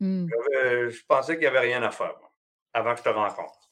Mmh. 0.00 0.28
Je 0.90 1.04
pensais 1.06 1.34
qu'il 1.34 1.40
n'y 1.40 1.46
avait 1.46 1.60
rien 1.60 1.82
à 1.82 1.90
faire, 1.90 2.14
avant 2.72 2.92
que 2.92 2.98
je 2.98 3.04
te 3.04 3.08
rencontre. 3.08 3.70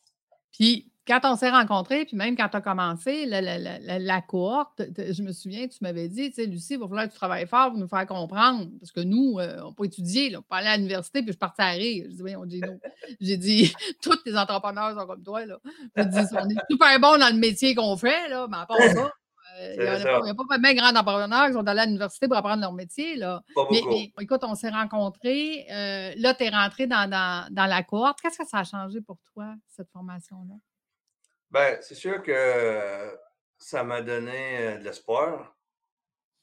Puis, 0.53 0.92
quand 1.07 1.21
on 1.25 1.37
s'est 1.37 1.51
rencontrés, 1.51 2.05
puis 2.05 2.17
même 2.17 2.37
quand 2.37 2.49
tu 2.49 2.57
as 2.57 2.61
commencé 2.61 3.27
la, 3.27 4.21
cohorte, 4.23 4.83
je 4.97 5.23
me 5.23 5.33
souviens, 5.33 5.67
tu 5.67 5.79
m'avais 5.81 6.09
dit, 6.09 6.31
tu 6.31 6.37
sais, 6.37 6.47
Lucie, 6.47 6.75
il 6.75 6.79
va 6.79 6.87
falloir 6.87 7.07
que 7.07 7.13
tu 7.13 7.17
travailles 7.17 7.47
fort 7.47 7.71
pour 7.71 7.79
nous 7.79 7.89
faire 7.89 8.07
comprendre. 8.07 8.69
Parce 8.79 8.93
que 8.93 9.01
nous, 9.01 9.39
euh, 9.39 9.61
on 9.65 9.73
peut 9.73 9.87
étudier, 9.87 10.31
là, 10.31 10.39
on 10.39 10.43
peut 10.43 10.57
aller 10.57 10.69
à 10.69 10.77
l'université, 10.77 11.23
puis 11.23 11.33
je 11.33 11.39
partais 11.39 11.63
à 11.63 11.71
rire. 11.71 12.07
Je 12.09 12.15
dis, 12.15 12.23
oui, 12.23 12.37
on 12.37 12.45
dit 12.45 12.61
non. 12.61 12.79
J'ai 13.21 13.37
dit, 13.37 13.73
tous 14.03 14.19
les 14.25 14.37
entrepreneurs 14.37 14.99
sont 14.99 15.07
comme 15.07 15.23
toi, 15.23 15.45
là. 15.45 15.59
Je 15.97 16.03
dis, 16.05 16.19
on 16.33 16.49
est 16.49 16.71
super 16.71 17.01
bons 17.01 17.19
dans 17.19 17.33
le 17.33 17.39
métier 17.39 17.75
qu'on 17.75 17.97
fait, 17.97 18.29
là, 18.29 18.47
mais 18.49 18.59
à 18.59 18.67
part 18.67 18.79
ça. 18.79 19.11
Euh, 19.61 19.75
il 19.77 19.83
n'y 19.83 20.31
a, 20.31 20.35
pas 20.35 20.59
de 20.59 20.77
grands 20.77 20.97
entrepreneurs 20.97 21.49
qui 21.49 21.53
sont 21.53 21.67
allés 21.67 21.81
à 21.81 21.87
l'université 21.87 22.29
pour 22.29 22.37
apprendre 22.37 22.61
leur 22.63 22.73
métier. 22.73 23.17
Là. 23.17 23.43
mais, 23.71 24.13
écoute, 24.21 24.45
on 24.45 24.55
s'est 24.55 24.71
rencontrés. 24.71 25.67
Euh, 25.71 26.13
là, 26.17 26.33
tu 26.35 26.45
es 26.45 26.49
rentré 26.49 26.87
dans, 26.87 27.11
dans 27.11 27.67
la 27.67 27.83
cohorte. 27.83 28.21
Qu'est-ce 28.21 28.39
que 28.39 28.47
ça 28.47 28.59
a 28.59 28.65
changé 28.65 29.01
pour 29.01 29.19
toi, 29.35 29.53
cette 29.69 29.91
formation-là? 29.91 30.55
Ben, 31.53 31.79
c'est 31.81 31.95
sûr 31.95 32.23
que 32.23 33.19
ça 33.59 33.85
m'a 33.85 34.01
donné 34.03 34.79
de 34.79 34.85
l'espoir. 34.85 35.57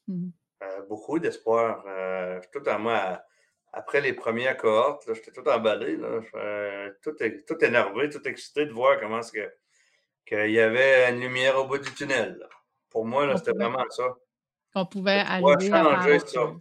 Mmh 0.08 0.30
euh, 0.62 0.82
beaucoup 0.90 1.20
d'espoir. 1.20 1.86
Euh, 1.88 2.42
tout 2.52 2.62
à 2.66 2.78
moi, 2.78 3.24
après 3.72 4.02
les 4.02 4.12
premières 4.12 4.58
cohortes, 4.58 5.06
j'étais 5.14 5.32
tout 5.32 5.48
emballé, 5.48 5.96
là, 5.96 6.20
tout, 7.02 7.16
tout 7.48 7.64
énervé, 7.64 8.10
tout 8.10 8.28
excité 8.28 8.66
de 8.66 8.74
voir 8.74 9.00
comment 9.00 9.20
est-ce 9.20 9.32
que 9.32 9.50
qu'il 10.26 10.52
y 10.52 10.60
avait 10.60 11.10
une 11.10 11.22
lumière 11.22 11.58
au 11.58 11.66
bout 11.66 11.80
du 11.80 11.92
tunnel. 11.94 12.46
Pour 12.90 13.06
moi, 13.06 13.36
c'était 13.38 13.54
vraiment 13.54 13.86
ça. 13.90 14.16
Qu'on 14.74 14.86
pouvait 14.86 15.24
aller 15.26 15.70
changer 15.70 16.20
ça. 16.20 16.52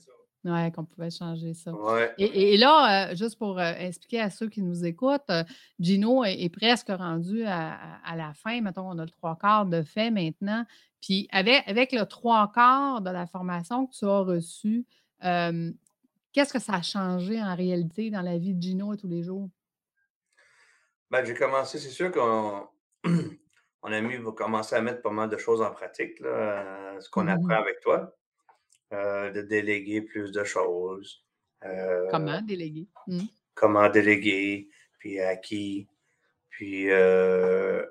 Ouais, 0.45 0.71
qu'on 0.71 0.85
pouvait 0.85 1.11
changer 1.11 1.53
ça. 1.53 1.73
Ouais. 1.73 2.17
Et 2.17 2.55
et 2.55 2.57
là, 2.57 3.11
heu, 3.13 3.17
juste 3.17 3.37
pour, 3.39 3.59
heu, 3.59 3.63
expliquer 3.79 4.21
à 4.21 4.31
ceux 4.31 4.49
qui 4.49 4.63
nous 4.63 4.85
écoutent, 4.85 5.29
heu, 5.31 5.43
Gino 5.81 6.25
est 6.25 6.41
est 6.43 6.49
presque 6.49 6.89
rendu 6.91 7.43
à 7.45 7.73
à 7.75 8.13
à 8.13 8.17
la 8.17 8.33
fin. 8.35 8.61
Mettons, 8.61 8.89
on 8.89 8.99
a 8.99 9.05
le 9.05 9.11
3/4 9.11 9.67
de 9.67 9.83
fait 9.83 10.11
maintenant. 10.13 10.65
Puis 11.01 11.27
avec 11.33 11.65
avec 11.67 11.93
le 11.93 12.05
3/4 12.07 13.01
de 13.01 13.11
la 13.11 13.27
formation 13.27 13.87
que 13.87 13.95
tu 13.97 14.05
as 14.05 14.21
reçue, 14.21 14.87
qu'est-ce 15.21 16.53
que 16.53 16.61
ça 16.61 16.75
a 16.75 16.83
changé 16.83 17.43
en 17.43 17.55
réalité 17.57 18.11
dans 18.11 18.23
la 18.23 18.39
vie 18.39 18.55
de 18.55 18.63
Gino 18.63 18.93
à 18.93 18.97
tous 18.97 19.09
les 19.09 19.23
jours? 19.23 19.51
Ben, 21.11 21.25
j'ai 21.25 21.35
commencé 21.35 21.79
c'est 21.79 21.89
sûr 21.89 22.13
qu'on 22.13 22.69
ami 23.83 24.17
va 24.17 24.33
commencer 24.33 24.77
à 24.77 24.83
mettre 24.83 25.01
pas 25.01 25.11
mal 25.11 25.31
de 25.31 25.39
choses 25.39 25.63
en 25.63 25.71
pratique, 25.71 26.21
là, 26.21 27.01
ce 27.01 27.09
qu'on 27.09 27.29
apprend 27.29 27.55
avec 27.55 27.81
toi, 27.81 28.15
heu, 28.93 29.31
de 29.33 29.43
déléguer 29.43 30.03
plus 30.03 30.33
de 30.33 30.45
choses, 30.45 31.25
heu, 31.65 32.07
Comment 32.09 32.41
déléguer? 32.43 32.89
Mmh. 33.07 33.29
comment 33.55 33.89
déléguer, 33.91 34.69
puis 34.99 35.21
à 35.21 35.37
qui. 35.37 35.89
Puis, 36.51 36.91
heu, 36.91 37.87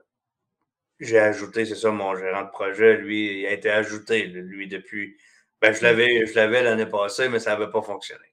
j'ai 1.00 1.20
ajouté, 1.20 1.66
c'est 1.66 1.76
ça, 1.76 1.92
mon 1.92 2.16
gérant 2.18 2.44
de 2.46 2.50
projet, 2.52 2.98
lui, 2.98 3.42
il 3.42 3.48
a 3.48 3.54
été 3.54 3.70
ajouté, 3.72 4.26
lui, 4.28 4.68
depuis 4.68 5.18
ben, 5.62 5.74
je 5.74 5.84
Mmh. 5.84 5.84
l'avais 5.84 6.26
je 6.28 6.36
l'avais 6.36 6.64
l'année 6.64 6.86
passée, 6.88 7.30
mais 7.30 7.40
ça 7.40 7.54
avait 7.54 7.72
pas 7.72 7.82
fonctionné. 7.84 8.26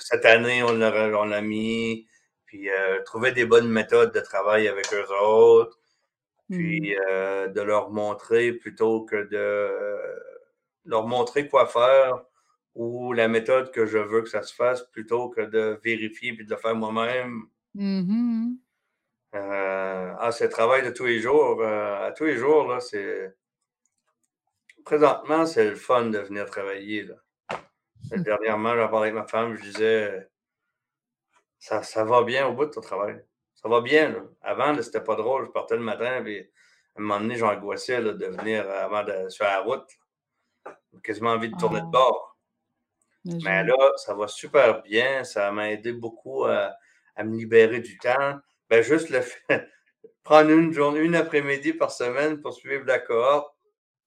Cette 0.00 0.24
année, 0.26 0.62
on 0.64 0.72
l'a 0.74 0.92
on 1.20 1.26
l'a 1.26 1.42
mis, 1.42 2.06
puis, 2.46 2.68
trouver 3.06 3.32
des 3.32 3.46
bonnes 3.46 3.70
méthodes 3.70 4.14
de 4.14 4.20
travail 4.20 4.68
avec 4.68 4.92
eux 4.94 5.06
autres, 5.22 5.78
puis, 6.50 6.94
heu, 7.10 7.48
de 7.50 7.62
leur 7.62 7.90
montrer 7.92 8.52
plutôt 8.54 9.04
que 9.06 9.16
de, 9.30 9.70
leur 10.84 11.06
montrer 11.06 11.48
quoi 11.48 11.66
faire 11.66 12.22
ou 12.74 13.12
la 13.12 13.28
méthode 13.28 13.70
que 13.72 13.86
je 13.86 13.98
veux 13.98 14.22
que 14.22 14.28
ça 14.28 14.42
se 14.42 14.54
fasse 14.54 14.82
plutôt 14.90 15.28
que 15.30 15.42
de 15.42 15.80
vérifier 15.84 16.32
puis 16.34 16.44
de 16.44 16.50
le 16.50 16.56
faire 16.56 16.74
moi-même. 16.74 17.44
Mmh 17.74 18.00
mh. 18.00 18.56
Heu, 19.34 19.40
ah, 20.18 20.30
c'est 20.32 20.44
le 20.44 20.50
travail 20.50 20.84
de 20.84 20.90
tous 20.90 21.06
les 21.06 21.20
jours, 21.20 21.60
heu, 21.62 21.66
à 21.66 22.12
tous 22.12 22.24
les 22.24 22.36
jours, 22.36 22.68
là, 22.68 22.80
c'est 22.80 23.34
présentement, 24.84 25.46
c'est 25.46 25.70
le 25.70 25.76
fun 25.76 26.06
de 26.06 26.18
venir 26.18 26.46
travailler, 26.46 27.04
là. 27.04 27.14
Dernièrement, 28.16 28.76
j'en 28.76 28.88
parlais 28.88 29.08
avec 29.10 29.14
ma 29.14 29.26
femme, 29.26 29.56
je 29.56 29.62
disais 29.62 30.28
Ça 31.58 31.82
ça 31.82 32.04
va 32.04 32.22
bien 32.22 32.46
au 32.46 32.52
bout 32.54 32.66
de 32.66 32.70
ton 32.70 32.80
travail. 32.80 33.24
Ça 33.54 33.68
va 33.68 33.80
bien, 33.80 34.10
là. 34.10 34.20
Avant, 34.42 34.80
c'était 34.82 35.02
pas 35.02 35.16
drôle. 35.16 35.46
Je 35.46 35.50
partais 35.50 35.76
le 35.76 35.82
matin, 35.82 36.22
puis 36.22 36.40
à 36.40 37.00
un 37.00 37.02
moment 37.02 37.20
donné, 37.20 37.36
j'angoissais, 37.36 38.00
de 38.02 38.26
venir 38.26 38.68
euh, 38.68 38.84
avant 38.84 39.04
de 39.04 39.28
sur 39.30 39.44
la 39.44 39.60
route. 39.60 39.88
Quasiment 41.02 41.30
envie 41.32 41.50
de 41.50 41.56
tourner 41.56 41.80
de 41.80 41.86
Ah, 41.86 41.90
bord. 41.90 42.38
Mais 43.24 43.64
là, 43.64 43.92
ça 43.96 44.14
va 44.14 44.28
super 44.28 44.82
bien. 44.82 45.24
Ça 45.24 45.50
m'a 45.52 45.70
aidé 45.70 45.92
beaucoup 45.92 46.44
à 46.44 46.74
à 47.16 47.22
me 47.22 47.36
libérer 47.36 47.78
du 47.80 47.96
temps. 47.98 48.40
Ben, 48.68 48.82
juste 48.82 49.08
le 49.08 49.20
fait 49.20 49.38
prendre 50.24 50.50
une 50.50 50.72
journée, 50.72 51.00
une 51.00 51.16
après-midi 51.16 51.72
par 51.74 51.92
semaine 51.92 52.40
pour 52.40 52.54
suivre 52.54 52.84
la 52.86 52.98
cohorte, 53.00 53.54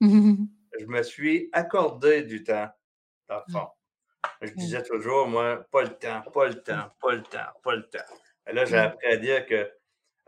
je 0.79 0.85
me 0.85 1.03
suis 1.03 1.49
accordé 1.53 2.23
du 2.23 2.43
temps, 2.43 2.69
dans 3.29 3.37
le 3.37 3.51
fond. 3.51 3.67
Je 4.41 4.51
disais 4.53 4.83
toujours, 4.83 5.27
moi: 5.27 5.65
«Pas 5.71 5.83
le 5.83 5.97
temps, 5.97 6.23
pas 6.33 6.47
le 6.47 6.61
temps, 6.61 6.91
pas 7.01 7.13
le 7.13 7.23
temps, 7.23 7.53
pas 7.63 7.75
le 7.75 7.89
temps». 7.89 8.05
Et 8.47 8.53
là, 8.53 8.65
j'ai 8.65 8.77
appris 8.77 9.07
à 9.07 9.17
dire 9.17 9.45
que 9.45 9.71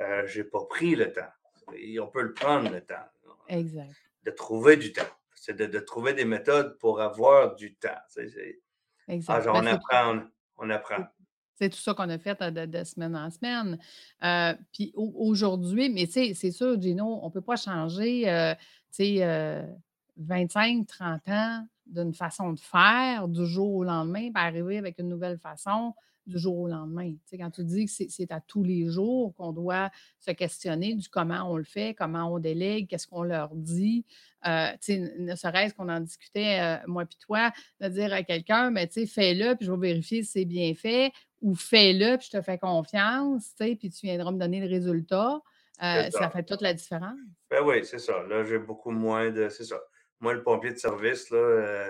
Heu, 0.02 0.28
j'ai 0.28 0.44
pas 0.46 0.66
pris 0.66 0.96
le 0.96 1.14
temps 1.14 1.32
et 1.76 2.00
on 2.00 2.08
peut 2.08 2.24
le 2.24 2.34
prendre 2.34 2.72
le 2.72 2.82
temps, 2.82 3.06
Exact, 3.48 3.98
de 4.24 4.32
trouver 4.32 4.78
du 4.78 4.94
temps. 4.94 5.04
C'est 5.42 5.56
de 5.56 5.66
de 5.66 5.80
trouver 5.80 6.14
des 6.14 6.26
méthodes 6.26 6.78
pour 6.80 7.00
avoir 7.02 7.56
du 7.56 7.74
temps, 7.76 7.96
ah 9.28 9.42
exact. 9.42 9.42
genre 9.42 9.56
Ben, 9.56 9.64
on 9.64 9.66
apprend, 9.68 10.24
on 10.58 10.70
apprend. 10.70 11.06
C'est 11.56 11.70
tout 11.70 11.78
ça 11.78 11.94
qu'on 11.94 12.10
a 12.10 12.18
fait, 12.18 12.42
heu, 12.42 12.52
de 12.52 12.66
de 12.66 12.84
semaine 12.84 13.16
en 13.16 13.30
semaine. 13.30 13.78
Heu, 14.24 14.58
puis 14.74 14.92
au 14.96 15.14
aujourd'hui 15.18 15.90
mais 15.90 16.06
c'est 16.08 16.52
sûr, 16.52 16.80
Gino, 16.82 17.20
on 17.22 17.28
ne 17.28 17.32
peut 17.32 17.42
pas 17.42 17.56
changer, 17.56 18.30
heu, 18.30 18.56
tu 18.56 18.60
sais, 18.92 19.24
heu, 19.26 19.66
25-30 20.18 21.28
ans 21.30 21.66
d'une 21.86 22.14
façon 22.14 22.54
de 22.54 22.60
faire 22.60 23.28
du 23.28 23.46
jour 23.46 23.76
au 23.76 23.84
lendemain, 23.84 24.32
puis 24.34 24.44
arriver 24.44 24.78
avec 24.78 25.00
une 25.00 25.08
nouvelle 25.10 25.38
façon 25.40 25.94
du 26.30 26.40
jour 26.40 26.58
au 26.58 26.68
lendemain. 26.68 27.12
Tu 27.12 27.20
sais, 27.26 27.38
quand 27.38 27.52
tu 27.52 27.64
dis 27.64 27.86
que 27.86 27.92
c'est 27.92 28.32
à 28.32 28.40
tous 28.40 28.64
les 28.64 28.86
jours 28.88 29.34
qu'on 29.36 29.52
doit 29.52 29.90
se 30.20 30.32
questionner 30.32 30.94
du 30.96 31.10
comment 31.10 31.52
on 31.52 31.58
le 31.58 31.64
fait, 31.64 31.94
comment 31.94 32.34
on 32.34 32.40
délègue, 32.40 32.88
qu'est-ce 32.88 33.08
qu'on 33.08 33.24
leur 33.24 33.54
dit, 33.56 34.06
heu, 34.48 34.70
tu 34.74 34.78
sais, 34.82 35.14
ne 35.18 35.36
serait-ce 35.36 35.74
qu'on 35.74 35.90
en 35.90 36.00
discutait, 36.00 36.60
heu, 36.62 36.88
moi 36.88 37.06
puis 37.06 37.18
toi, 37.20 37.52
de 37.82 37.88
dire 37.90 38.14
à 38.14 38.24
quelqu'un, 38.24 38.72
mais 38.72 38.88
tu 38.88 39.02
sais, 39.02 39.08
fais-le, 39.08 39.56
puis 39.56 39.66
je 39.66 39.72
vais 39.72 39.88
vérifier 39.90 40.24
si 40.24 40.32
c'est 40.32 40.46
bien 40.46 40.74
fait, 40.76 41.12
ou 41.42 41.56
fais-le, 41.56 42.18
puis 42.18 42.28
je 42.32 42.38
te 42.38 42.42
fais 42.42 42.58
confiance, 42.58 43.54
tu 43.58 43.66
sais, 43.66 43.76
puis 43.76 43.90
tu 43.90 44.06
viendras 44.06 44.32
me 44.32 44.40
donner 44.40 44.60
le 44.62 44.68
résultat. 44.68 45.42
Heu, 45.82 46.04
ça 46.04 46.10
ça. 46.12 46.30
fait 46.30 46.44
toute 46.44 46.62
la 46.62 46.74
différence. 46.74 47.18
Ben 47.50 47.64
oui, 47.64 47.86
c'est 47.86 48.00
ça. 48.00 48.22
Là, 48.24 48.44
j'ai 48.44 48.60
beaucoup 48.60 48.92
moins 48.92 49.32
de 49.32 49.50
c'est 49.50 49.64
ça. 49.64 49.80
Moi, 50.20 50.34
le 50.34 50.44
pompier 50.44 50.72
de 50.72 50.78
service, 50.78 51.30
là, 51.30 51.90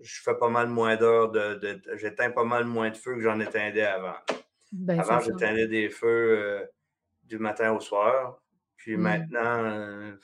je 0.00 0.22
fais 0.22 0.34
pas 0.36 0.48
mal 0.48 0.68
moins 0.68 0.96
d'heures 0.96 1.30
de 1.30 1.80
j'éteins 1.94 2.30
pas 2.30 2.44
mal 2.44 2.64
moins 2.64 2.90
de 2.90 2.96
feux 2.96 3.14
que 3.14 3.20
j'en 3.20 3.40
éteindais 3.40 3.82
avant. 3.86 4.16
Ben, 4.72 5.00
Avant, 5.00 5.20
j'éteindais 5.20 5.66
des 5.68 5.88
feux, 5.90 6.38
heu, 6.62 6.70
du 7.24 7.38
matin 7.38 7.72
au 7.72 7.80
soir, 7.80 8.40
puis 8.76 8.96
Mmh. 8.96 9.02
maintenant, 9.02 9.64
heu, 9.64 10.20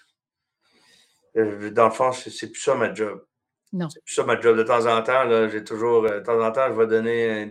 heu, 1.37 1.71
dans 1.71 1.87
le 1.87 1.91
fond, 1.93 2.13
c'est 2.13 2.51
plus 2.51 2.61
ça 2.61 2.75
ma 2.75 2.93
job. 2.95 3.25
Non. 3.73 3.89
C'est 3.91 4.03
plus 4.05 4.15
ça 4.15 4.25
ma 4.25 4.41
job. 4.41 4.57
De 4.57 4.63
temps 4.63 4.87
en 4.87 5.03
temps, 5.03 5.25
là, 5.25 5.49
j'ai 5.49 5.65
toujours, 5.65 6.05
euh, 6.07 6.21
de 6.21 6.25
temps 6.25 6.41
en 6.45 6.53
temps, 6.53 6.69
je 6.69 6.75
vais 6.79 6.87
donner 6.87 7.45
euh, 7.45 7.47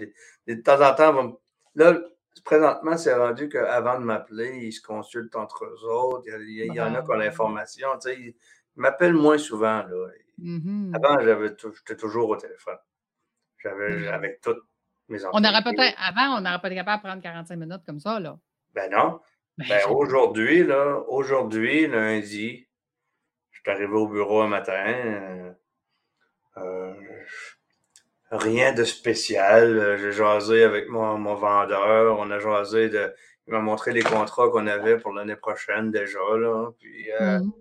des, 0.48 0.56
de 0.56 0.62
temps 0.62 0.82
en 0.82 0.94
temps, 0.96 1.14
va 1.14 1.32
là, 1.76 2.00
présentement, 2.46 2.98
c'est 2.98 3.14
rendu 3.14 3.50
qu'avant 3.50 4.00
de 4.00 4.06
m'appeler, 4.06 4.58
ils 4.58 4.74
se 4.74 4.82
consultent 4.82 5.36
entre 5.36 5.66
eux 5.66 5.86
autres. 5.90 6.24
Il 6.28 6.52
y, 6.52 6.62
a- 6.62 6.66
il 6.66 6.82
en 6.82 6.94
a 6.96 7.02
qui 7.02 7.10
ont 7.12 7.16
l'information. 7.16 7.88
Ils 8.08 8.36
m'appellent 8.76 9.14
moins 9.14 9.38
souvent, 9.38 9.84
là. 9.84 10.08
Mmh 10.38 10.94
Avant, 10.96 11.18
j'étais 11.20 11.96
toujours 11.98 12.30
au 12.30 12.36
téléphone. 12.36 12.78
J'avais 13.58 13.96
Ben, 13.96 14.14
avec 14.14 14.42
tous 14.42 14.56
mes 15.10 15.24
on 15.26 15.30
employés. 15.30 15.48
aurait 15.50 15.64
peut-être 15.64 15.96
avant, 16.00 16.38
on 16.38 16.42
n'aurait 16.42 16.60
pas 16.62 16.68
été 16.68 16.76
capable 16.76 17.04
de 17.04 17.08
prendre 17.08 17.22
45 17.24 17.56
minutes 17.56 17.82
comme 17.86 18.00
ça, 18.00 18.20
là. 18.20 18.38
Ben 18.74 18.92
non. 18.92 19.20
Ben, 19.58 19.66
Ben 19.70 19.82
aujourd'hui, 19.90 20.64
là, 20.64 21.00
aujourd'hui, 21.08 21.88
lundi, 21.88 22.68
je 23.52 23.60
suis 23.62 23.72
arrivé 23.72 23.94
au 23.94 24.08
bureau 24.08 24.42
un 24.42 24.48
matin. 24.48 24.86
euh, 24.88 25.52
euh, 26.58 26.94
Rien 28.32 28.74
de 28.74 28.84
spécial. 28.84 29.98
J'ai 30.00 30.12
jasé 30.12 30.64
avec 30.64 30.90
mon, 30.90 31.18
mon 31.18 31.36
vendeur. 31.36 32.18
On 32.20 32.30
a 32.32 32.40
jasé 32.40 32.90
de. 32.90 33.14
Il 33.48 33.54
m'a 33.54 33.60
montré 33.60 33.94
les 33.94 34.02
contrats 34.02 34.50
qu'on 34.50 34.66
avait 34.66 34.98
pour 34.98 35.14
l'année 35.14 35.36
prochaine 35.36 35.92
déjà. 35.92 36.20
Là. 36.38 36.72
Puis 36.80 37.12
euh, 37.22 37.40
Mmh 37.40 37.52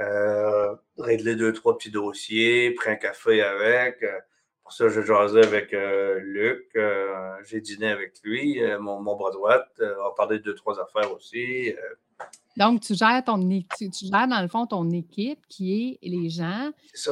euh, 0.00 0.74
régler 1.00 1.36
deux, 1.36 1.52
trois 1.52 1.76
petits 1.76 1.90
dossiers, 1.90 2.72
pris 2.72 2.90
un 2.90 2.96
café 2.96 3.42
avec. 3.42 4.02
Euh, 4.02 4.18
pour 4.70 4.76
ça, 4.76 4.88
j'ai 4.88 5.02
jasé 5.04 5.40
avec 5.40 5.72
euh, 5.72 6.20
Luc. 6.20 6.70
Euh, 6.76 7.34
j'ai 7.44 7.60
dîné 7.60 7.88
avec 7.88 8.12
lui, 8.22 8.62
euh, 8.62 8.78
mon, 8.78 9.00
mon 9.00 9.16
bras 9.16 9.32
droit. 9.32 9.64
On 9.80 9.84
a 9.84 10.14
parlé 10.16 10.38
de 10.38 10.44
deux, 10.44 10.54
trois 10.54 10.80
affaires 10.80 11.12
aussi. 11.12 11.74
Donc, 12.56 12.80
tu 12.80 12.94
gères 12.94 13.24
ton 13.24 13.40
tu 13.76 13.90
tu 13.90 14.06
gères 14.06 14.28
dans 14.28 14.40
le 14.40 14.46
fond 14.46 14.66
ton 14.66 14.88
équipe 14.90 15.40
qui 15.48 15.98
est 16.02 16.08
les 16.08 16.28
gens 16.28 16.70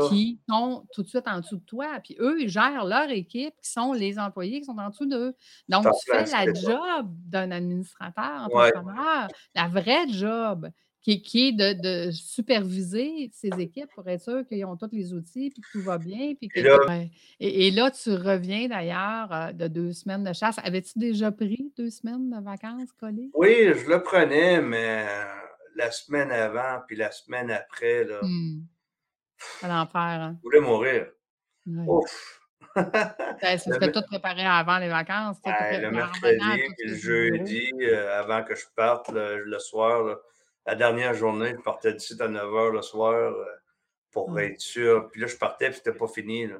qui 0.08 0.38
sont 0.48 0.84
tout 0.92 1.02
de 1.02 1.08
suite 1.08 1.26
en 1.26 1.40
dessous 1.40 1.56
de 1.56 1.64
toi, 1.64 1.98
puis 2.04 2.16
eux, 2.20 2.42
ils 2.42 2.48
gèrent 2.48 2.84
leur 2.84 3.10
équipe 3.10 3.54
qui 3.62 3.70
sont 3.70 3.92
les 3.92 4.18
employés 4.20 4.60
qui 4.60 4.66
sont 4.66 4.78
en 4.78 4.90
dessous 4.90 5.06
d'eux. 5.06 5.34
Donc, 5.68 5.84
tu 5.84 6.12
fais 6.12 6.26
la 6.26 6.52
job 6.52 7.08
d'un 7.26 7.50
administrateur, 7.50 8.48
Ouais, 8.52 8.66
entrepreneur, 8.66 9.28
la 9.56 9.68
vraie 9.68 10.08
job 10.08 10.68
qui 11.00 11.12
est 11.12 11.20
qui 11.20 11.48
est 11.48 11.52
de 11.52 12.06
de 12.06 12.10
superviser 12.10 13.30
ces 13.32 13.48
équipes 13.60 13.90
pour 13.94 14.08
être 14.08 14.22
sûr 14.22 14.46
qu'ils 14.46 14.64
ont 14.64 14.76
tous 14.76 14.88
les 14.92 15.12
outils, 15.14 15.50
puis 15.50 15.62
que 15.62 15.68
tout 15.70 15.82
va 15.82 15.98
bien, 15.98 16.34
puis 16.34 16.48
que 16.48 16.60
Puis 16.60 16.62
là, 16.62 16.78
que 16.78 16.88
ouais 16.88 17.10
et 17.40 17.68
et 17.68 17.70
là, 17.70 17.90
tu 17.90 18.10
reviens 18.14 18.68
d'ailleurs, 18.68 19.32
heu, 19.32 19.52
de 19.52 19.68
2 19.68 19.92
semaines 19.92 20.24
de 20.24 20.32
chasse. 20.32 20.56
Avais-tu 20.62 20.98
déjà 20.98 21.30
pris 21.30 21.72
2 21.76 21.90
semaines 21.90 22.30
de 22.30 22.42
vacances 22.42 22.92
collées? 22.92 23.30
oui, 23.34 23.72
je 23.74 23.88
le 23.88 24.02
prenais, 24.02 24.60
mais 24.60 25.06
euh, 25.08 25.24
la 25.76 25.90
semaine 25.90 26.30
avant, 26.32 26.80
puis 26.86 26.96
la 26.96 27.10
semaine 27.10 27.50
après, 27.50 28.04
là, 28.04 28.20
Mmh. 28.22 28.62
À 29.62 29.68
l'enfer, 29.68 30.00
hein? 30.00 30.36
je 30.38 30.42
voulais 30.42 30.60
mourir. 30.60 31.06
Ouais. 31.66 31.84
Ouf! 31.86 32.40
Ben, 32.74 33.38
parce 33.40 33.66
Le 33.66 33.92
tout 33.92 34.02
préparé 34.02 34.44
avant 34.44 34.78
les 34.78 34.88
vacances, 34.88 35.38
le 35.44 35.90
mercredi 35.90 36.62
puis 36.76 36.88
le 36.88 36.94
jeudi, 36.96 37.70
heu, 37.80 38.08
avant 38.10 38.44
que 38.44 38.54
je 38.54 38.64
parte 38.76 39.10
le 39.10 39.44
le 39.44 39.58
soir, 39.58 40.02
là, 40.04 40.18
la 40.68 40.74
dernière 40.74 41.14
journée, 41.14 41.54
je 41.56 41.62
partais 41.62 41.94
d'ici 41.94 42.14
à 42.20 42.28
9:00 42.28 42.70
le 42.72 42.82
soir, 42.82 43.14
heu, 43.14 43.46
pour 44.12 44.28
Ouais. 44.28 44.48
être 44.52 44.60
sûr. 44.60 45.08
Puis 45.10 45.20
là, 45.22 45.26
je 45.26 45.36
partais, 45.36 45.68
puis 45.70 45.76
c'était 45.76 45.96
pas 45.96 46.06
fini, 46.08 46.46
là. 46.46 46.56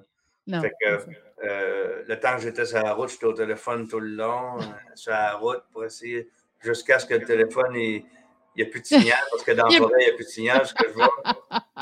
Non, 0.47 0.63
Fait 0.63 0.73
c'est 0.81 0.87
que, 0.97 0.99
ça. 0.99 1.47
heu, 1.47 2.05
le 2.09 2.19
temps 2.21 2.37
que 2.37 2.41
j'étais 2.43 2.65
sur 2.65 2.83
la 2.83 2.95
route, 2.95 3.11
j'étais 3.11 3.27
au 3.27 3.35
téléphone 3.35 3.87
tout 3.87 4.01
le 4.01 4.09
long, 4.09 4.59
heu, 4.61 4.65
sur 4.95 5.13
la 5.13 5.35
route 5.35 5.63
pour 5.73 5.85
essayer 5.85 6.31
jusqu'à 6.61 6.99
ce 6.99 7.05
que 7.05 7.15
le 7.15 7.25
téléphone, 7.27 7.75
il 7.75 8.03
il 8.57 8.65
y 8.65 8.67
a 8.67 8.71
plus 8.71 8.81
de 8.81 8.87
signal 9.17 9.19
parce 9.31 9.45
que 9.45 9.53
dans 9.53 9.69
la 9.69 9.75
a 9.75 9.79
forêt, 9.79 10.01
il 10.01 10.09
y 10.09 10.11
a 10.11 10.15
plus 10.15 10.25
de 10.25 10.31
signal, 10.31 10.67
ce 10.67 10.75
que 10.75 10.89
je 10.89 10.95
vois. 10.95 11.11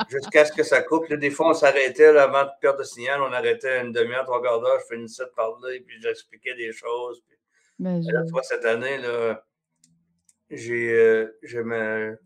Jusqu'à 0.08 0.44
ce 0.44 0.52
que 0.52 0.62
ça 0.62 0.82
coupe. 0.82 1.10
des 1.10 1.30
fois, 1.30 1.48
on 1.50 1.54
s'arrêtait 1.54 2.06
avant 2.18 2.44
de 2.44 2.50
perdre 2.60 2.80
le 2.80 2.84
signal. 2.84 3.22
On 3.22 3.32
arrêtait 3.32 3.80
une 3.80 3.92
demi-heure, 3.92 4.24
trois 4.24 4.42
quarts 4.42 4.60
d'heure. 4.60 4.78
Je 4.80 4.94
finissais 4.94 5.24
de 5.24 5.30
parler, 5.30 5.80
puis 5.80 5.98
j'expliquais 6.02 6.54
des 6.54 6.72
choses. 6.72 7.22
Puis... 7.26 7.38
Mais 7.78 8.02
je... 8.02 8.08
cette 8.42 8.64
année, 8.66 8.98
là, 8.98 9.42
j'ai, 10.50 10.92
euh, 10.92 12.16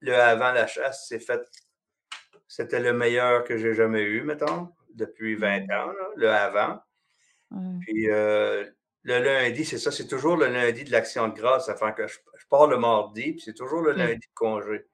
le 0.00 0.14
avant 0.14 0.52
la 0.52 0.66
chasse, 0.66 1.06
c'est 1.08 1.20
fait. 1.20 1.40
C'était 2.48 2.80
le 2.80 2.92
meilleur 2.92 3.44
que 3.44 3.56
j'ai 3.56 3.74
jamais 3.74 4.02
eu, 4.02 4.22
mettons, 4.22 4.68
depuis 4.94 5.36
20 5.36 5.60
mmh. 5.60 5.70
ans, 5.72 5.92
le 6.16 6.30
avant. 6.30 6.80
Puis 7.80 8.10
euh, 8.10 8.64
le 9.02 9.18
lundi, 9.18 9.64
c'est 9.64 9.78
ça, 9.78 9.90
c'est 9.90 10.06
toujours 10.06 10.36
le 10.36 10.46
lundi 10.46 10.84
de 10.84 10.92
l'action 10.92 11.28
de 11.28 11.34
grâce, 11.34 11.68
afin 11.68 11.92
que 11.92 12.06
je, 12.06 12.18
pars 12.48 12.66
le 12.66 12.78
mardi, 12.78 13.32
puis 13.32 13.40
c'est 13.40 13.54
toujours 13.54 13.82
le 13.82 13.92
lundi 13.92 14.26
de 14.26 14.34
congé. 14.34 14.86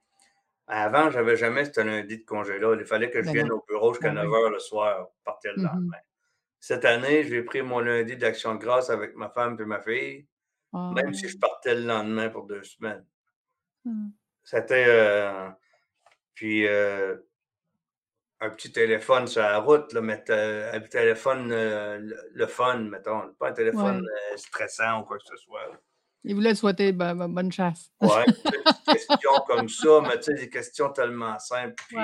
Avant, 0.67 1.11
j'avais 1.11 1.37
jamais 1.37 1.65
ce 1.65 1.81
lundi 1.81 2.19
de 2.19 2.25
congé-là. 2.25 2.77
Il 2.79 2.85
fallait 2.85 3.11
que 3.11 3.21
je 3.21 3.27
ben 3.27 3.33
vienne 3.33 3.53
au 3.53 3.65
bureau 3.67 3.95
jusqu'à 3.95 4.13
9 4.13 4.23
ben 4.25 4.31
h 4.31 4.51
le 4.51 4.59
soir, 4.59 5.09
partir 5.25 5.53
le 5.57 5.63
mmh 5.63 5.67
lendemain. 5.67 5.97
Cette 6.61 6.85
année, 6.85 7.25
j'ai 7.25 7.43
pris 7.43 7.63
mon 7.63 7.81
lundi 7.81 8.17
d'action 8.17 8.55
de 8.55 8.61
grâce 8.61 8.91
avec 8.91 9.15
ma 9.15 9.29
femme 9.29 9.57
et 9.61 9.65
ma 9.65 9.81
fille, 9.81 10.27
même 10.73 11.15
si 11.15 11.29
je 11.29 11.37
ah. 11.37 11.47
partais 11.49 11.75
le 11.75 11.87
lendemain 11.87 12.29
pour 12.29 12.47
deux 12.47 12.63
semaines. 12.63 13.05
Mmh. 13.85 14.09
C'était. 14.45 14.87
Euh, 14.89 15.49
puis, 16.35 16.67
euh, 16.67 17.17
un 18.41 18.51
petit 18.51 18.71
téléphone 18.71 19.27
sur 19.27 19.43
la 19.43 19.59
route, 19.59 19.93
là, 19.93 20.01
mais 20.01 20.25
un 20.31 20.81
téléphone, 20.81 21.51
euh, 21.51 21.99
le, 22.33 22.47
fun, 22.47 22.79
mettons, 22.79 23.35
pas 23.39 23.49
un 23.49 23.53
téléphone 23.53 24.07
stressant 24.37 25.01
ou 25.01 25.05
quoi 25.05 25.19
que 25.19 25.25
ce 25.25 25.37
soit. 25.37 25.61
Il 26.23 26.37
voulait 26.37 26.55
souhaiter 26.55 26.93
bonne 26.93 27.51
chasse. 27.51 27.91
Oui, 28.01 28.09
des 28.27 28.93
questions 28.93 29.33
comme 29.49 29.69
ça, 29.69 30.01
mais 30.03 30.19
tu 30.19 30.25
sais, 30.25 30.35
des 30.35 30.49
questions 30.49 30.91
tellement 30.91 31.39
simples. 31.41 31.75
Puis, 31.89 31.99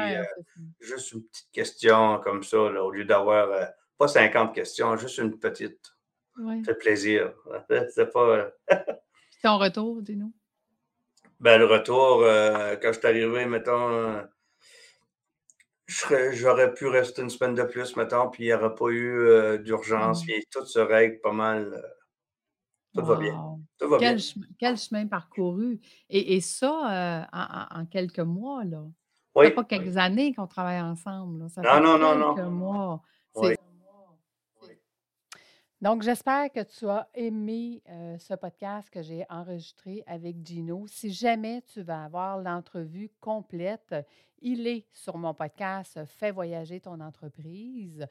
juste 0.81 1.13
une 1.13 1.23
petite 1.23 1.51
question 1.53 2.19
comme 2.19 2.43
ça, 2.43 2.69
là, 2.69 2.83
au 2.83 2.91
lieu 2.91 3.05
d'avoir 3.05 3.71
pas 3.97 4.09
50 4.09 4.55
questions, 4.55 4.97
juste 4.97 5.19
une 5.19 5.39
petite. 5.39 5.94
Ça 6.37 6.65
fait 6.65 6.79
plaisir. 6.79 7.33
C'est 7.95 8.13
pas. 8.13 8.51
Ton 9.43 9.59
retour, 9.59 10.03
dis-nous. 10.03 10.33
Ben, 11.41 11.59
le 11.59 11.67
retour, 11.67 12.23
euh, 12.23 12.77
quand 12.81 12.93
je 12.93 12.99
suis 12.99 13.07
arrivé, 13.07 13.45
mettons, 13.45 13.91
euh, 13.91 14.23
j'aurais 16.33 16.73
pu 16.73 16.87
rester 16.87 17.23
une 17.23 17.31
semaine 17.31 17.55
de 17.55 17.65
plus, 17.65 17.97
mettons, 17.97 18.31
puis 18.31 18.45
il 18.45 18.47
n'y 18.47 18.55
aurait 18.55 18.75
pas 18.75 18.89
eu 18.89 19.19
euh, 19.19 19.59
d'urgence. 19.59 20.27
Mmh. 20.27 20.31
Tout 20.51 20.65
se 20.65 20.79
règle 20.79 21.21
pas 21.21 21.33
mal. 21.33 21.85
tout 22.95 23.05
va 23.05 23.17
bien. 23.17 23.59
Tout 23.79 23.89
va 23.89 23.99
quel, 23.99 24.17
bien. 24.17 24.25
Chemin, 24.25 24.47
quel 24.59 24.77
chemin 24.79 25.07
parcouru. 25.07 25.81
Et, 26.09 26.37
et 26.37 26.41
ça, 26.41 27.29
en, 27.33 27.87
quelques 27.87 28.21
mois, 28.21 28.65
là. 28.65 28.83
Oui. 29.35 29.47
Ça 29.47 29.51
pas 29.51 29.65
quelques 29.65 29.97
années 29.97 30.33
qu'on 30.33 30.47
travaille 30.47 30.81
ensemble. 30.81 31.51
Ça 31.51 31.61
non, 31.61 31.81
non, 31.81 31.99
non, 31.99 32.17
non, 32.17 32.35
quelques 32.35 32.49
mois. 32.49 33.03
Oui. 33.35 33.57
Donc, 35.85 36.01
j'espère 36.01 36.51
que 36.51 36.63
tu 36.63 36.89
as 36.89 37.07
aimé 37.13 37.83
ce 38.19 38.33
podcast 38.33 38.89
que 38.89 39.03
j'ai 39.03 39.27
enregistré 39.29 40.03
avec 40.07 40.37
Gino. 40.43 40.87
Si 40.87 41.13
jamais 41.13 41.61
tu 41.61 41.83
vas 41.83 42.05
avoir 42.05 42.41
l'entrevue 42.41 43.11
complète, 43.21 43.95
il 44.41 44.67
est 44.67 44.87
sur 44.95 45.19
mon 45.19 45.35
podcast 45.35 46.03
Fais 46.07 46.31
voyager 46.31 46.81
ton 46.81 47.01
entreprise. 47.01 48.09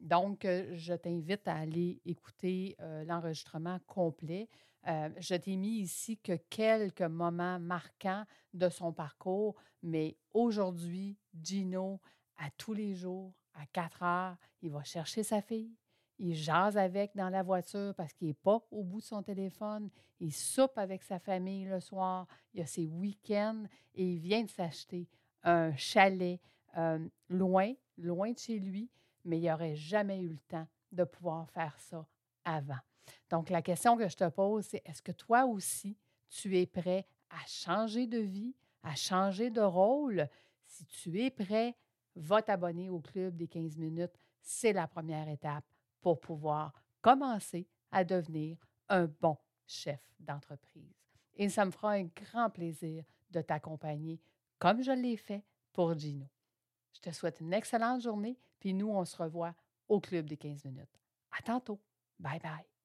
donc, 0.00 0.46
je 0.46 0.94
t'invite 0.94 1.46
à 1.48 1.56
aller 1.56 2.00
écouter 2.06 2.78
l'enregistrement 3.06 3.78
complet. 3.86 4.48
je 4.86 5.34
t'ai 5.34 5.56
mis 5.56 5.80
ici 5.80 6.16
que 6.16 6.38
quelques 6.48 7.02
moments 7.02 7.60
marquants 7.60 8.24
de 8.54 8.70
son 8.70 8.90
parcours, 8.90 9.54
mais 9.82 10.16
aujourd'hui, 10.32 11.18
Gino, 11.42 12.00
à 12.38 12.48
tous 12.56 12.72
les 12.72 12.94
jours, 12.94 13.34
à 13.52 13.66
4 13.66 14.02
heures, 14.02 14.36
il 14.62 14.70
va 14.70 14.82
chercher 14.82 15.22
sa 15.22 15.42
fille, 15.42 15.76
il 16.20 16.34
jase 16.34 16.76
avec 16.76 17.16
dans 17.16 17.30
la 17.30 17.42
voiture 17.42 17.94
parce 17.94 18.12
qu'il 18.12 18.28
n'est 18.28 18.34
pas 18.34 18.62
au 18.70 18.84
bout 18.84 19.00
de 19.00 19.06
son 19.06 19.22
téléphone. 19.22 19.88
Il 20.20 20.34
soupe 20.34 20.76
avec 20.76 21.02
sa 21.02 21.18
famille 21.18 21.64
le 21.64 21.80
soir. 21.80 22.26
Il 22.52 22.60
a 22.60 22.66
ses 22.66 22.86
week-ends 22.86 23.64
et 23.94 24.04
il 24.04 24.18
vient 24.18 24.42
de 24.42 24.50
s'acheter 24.50 25.08
un 25.42 25.74
chalet 25.76 26.38
loin, 27.30 27.72
loin 27.96 28.32
de 28.32 28.38
chez 28.38 28.58
lui, 28.58 28.90
mais 29.24 29.40
il 29.40 29.48
n'aurait 29.48 29.74
jamais 29.74 30.20
eu 30.20 30.28
le 30.28 30.38
temps 30.40 30.68
de 30.92 31.04
pouvoir 31.04 31.48
faire 31.50 31.74
ça 31.78 32.06
avant. 32.44 32.78
Donc, 33.30 33.48
la 33.48 33.62
question 33.62 33.96
que 33.96 34.06
je 34.06 34.16
te 34.16 34.28
pose, 34.28 34.66
c'est 34.66 34.82
est-ce 34.84 35.00
que 35.00 35.12
toi 35.12 35.46
aussi, 35.46 35.96
tu 36.28 36.58
es 36.58 36.66
prêt 36.66 37.06
à 37.30 37.46
changer 37.46 38.06
de 38.06 38.18
vie, 38.18 38.54
à 38.82 38.94
changer 38.94 39.48
de 39.48 39.62
rôle? 39.62 40.28
Si 40.66 40.84
tu 40.84 41.18
es 41.22 41.30
prêt, 41.30 41.74
va 42.14 42.42
t'abonner 42.42 42.90
au 42.90 43.00
club 43.00 43.36
des 43.36 43.48
15 43.48 43.78
minutes. 43.78 44.12
C'est 44.42 44.74
la 44.74 44.86
première 44.86 45.28
étape 45.28 45.64
pour 46.00 46.20
pouvoir 46.20 46.72
commencer 47.00 47.68
à 47.90 48.04
devenir 48.04 48.58
un 48.88 49.06
bon 49.06 49.36
chef 49.66 50.00
d'entreprise. 50.18 50.94
Et 51.36 51.48
ça 51.48 51.64
me 51.64 51.70
fera 51.70 51.92
un 51.92 52.04
grand 52.04 52.50
plaisir 52.50 53.04
de 53.30 53.40
t'accompagner 53.40 54.20
comme 54.58 54.82
je 54.82 54.92
l'ai 54.92 55.16
fait 55.16 55.44
pour 55.72 55.98
Gino. 55.98 56.26
Je 56.92 57.00
te 57.00 57.10
souhaite 57.10 57.40
une 57.40 57.54
excellente 57.54 58.02
journée, 58.02 58.38
puis 58.58 58.74
nous, 58.74 58.90
on 58.90 59.04
se 59.04 59.16
revoit 59.16 59.54
au 59.88 60.00
Club 60.00 60.26
des 60.26 60.36
15 60.36 60.64
minutes. 60.64 61.00
À 61.30 61.42
tantôt. 61.42 61.80
Bye 62.18 62.40
bye. 62.40 62.79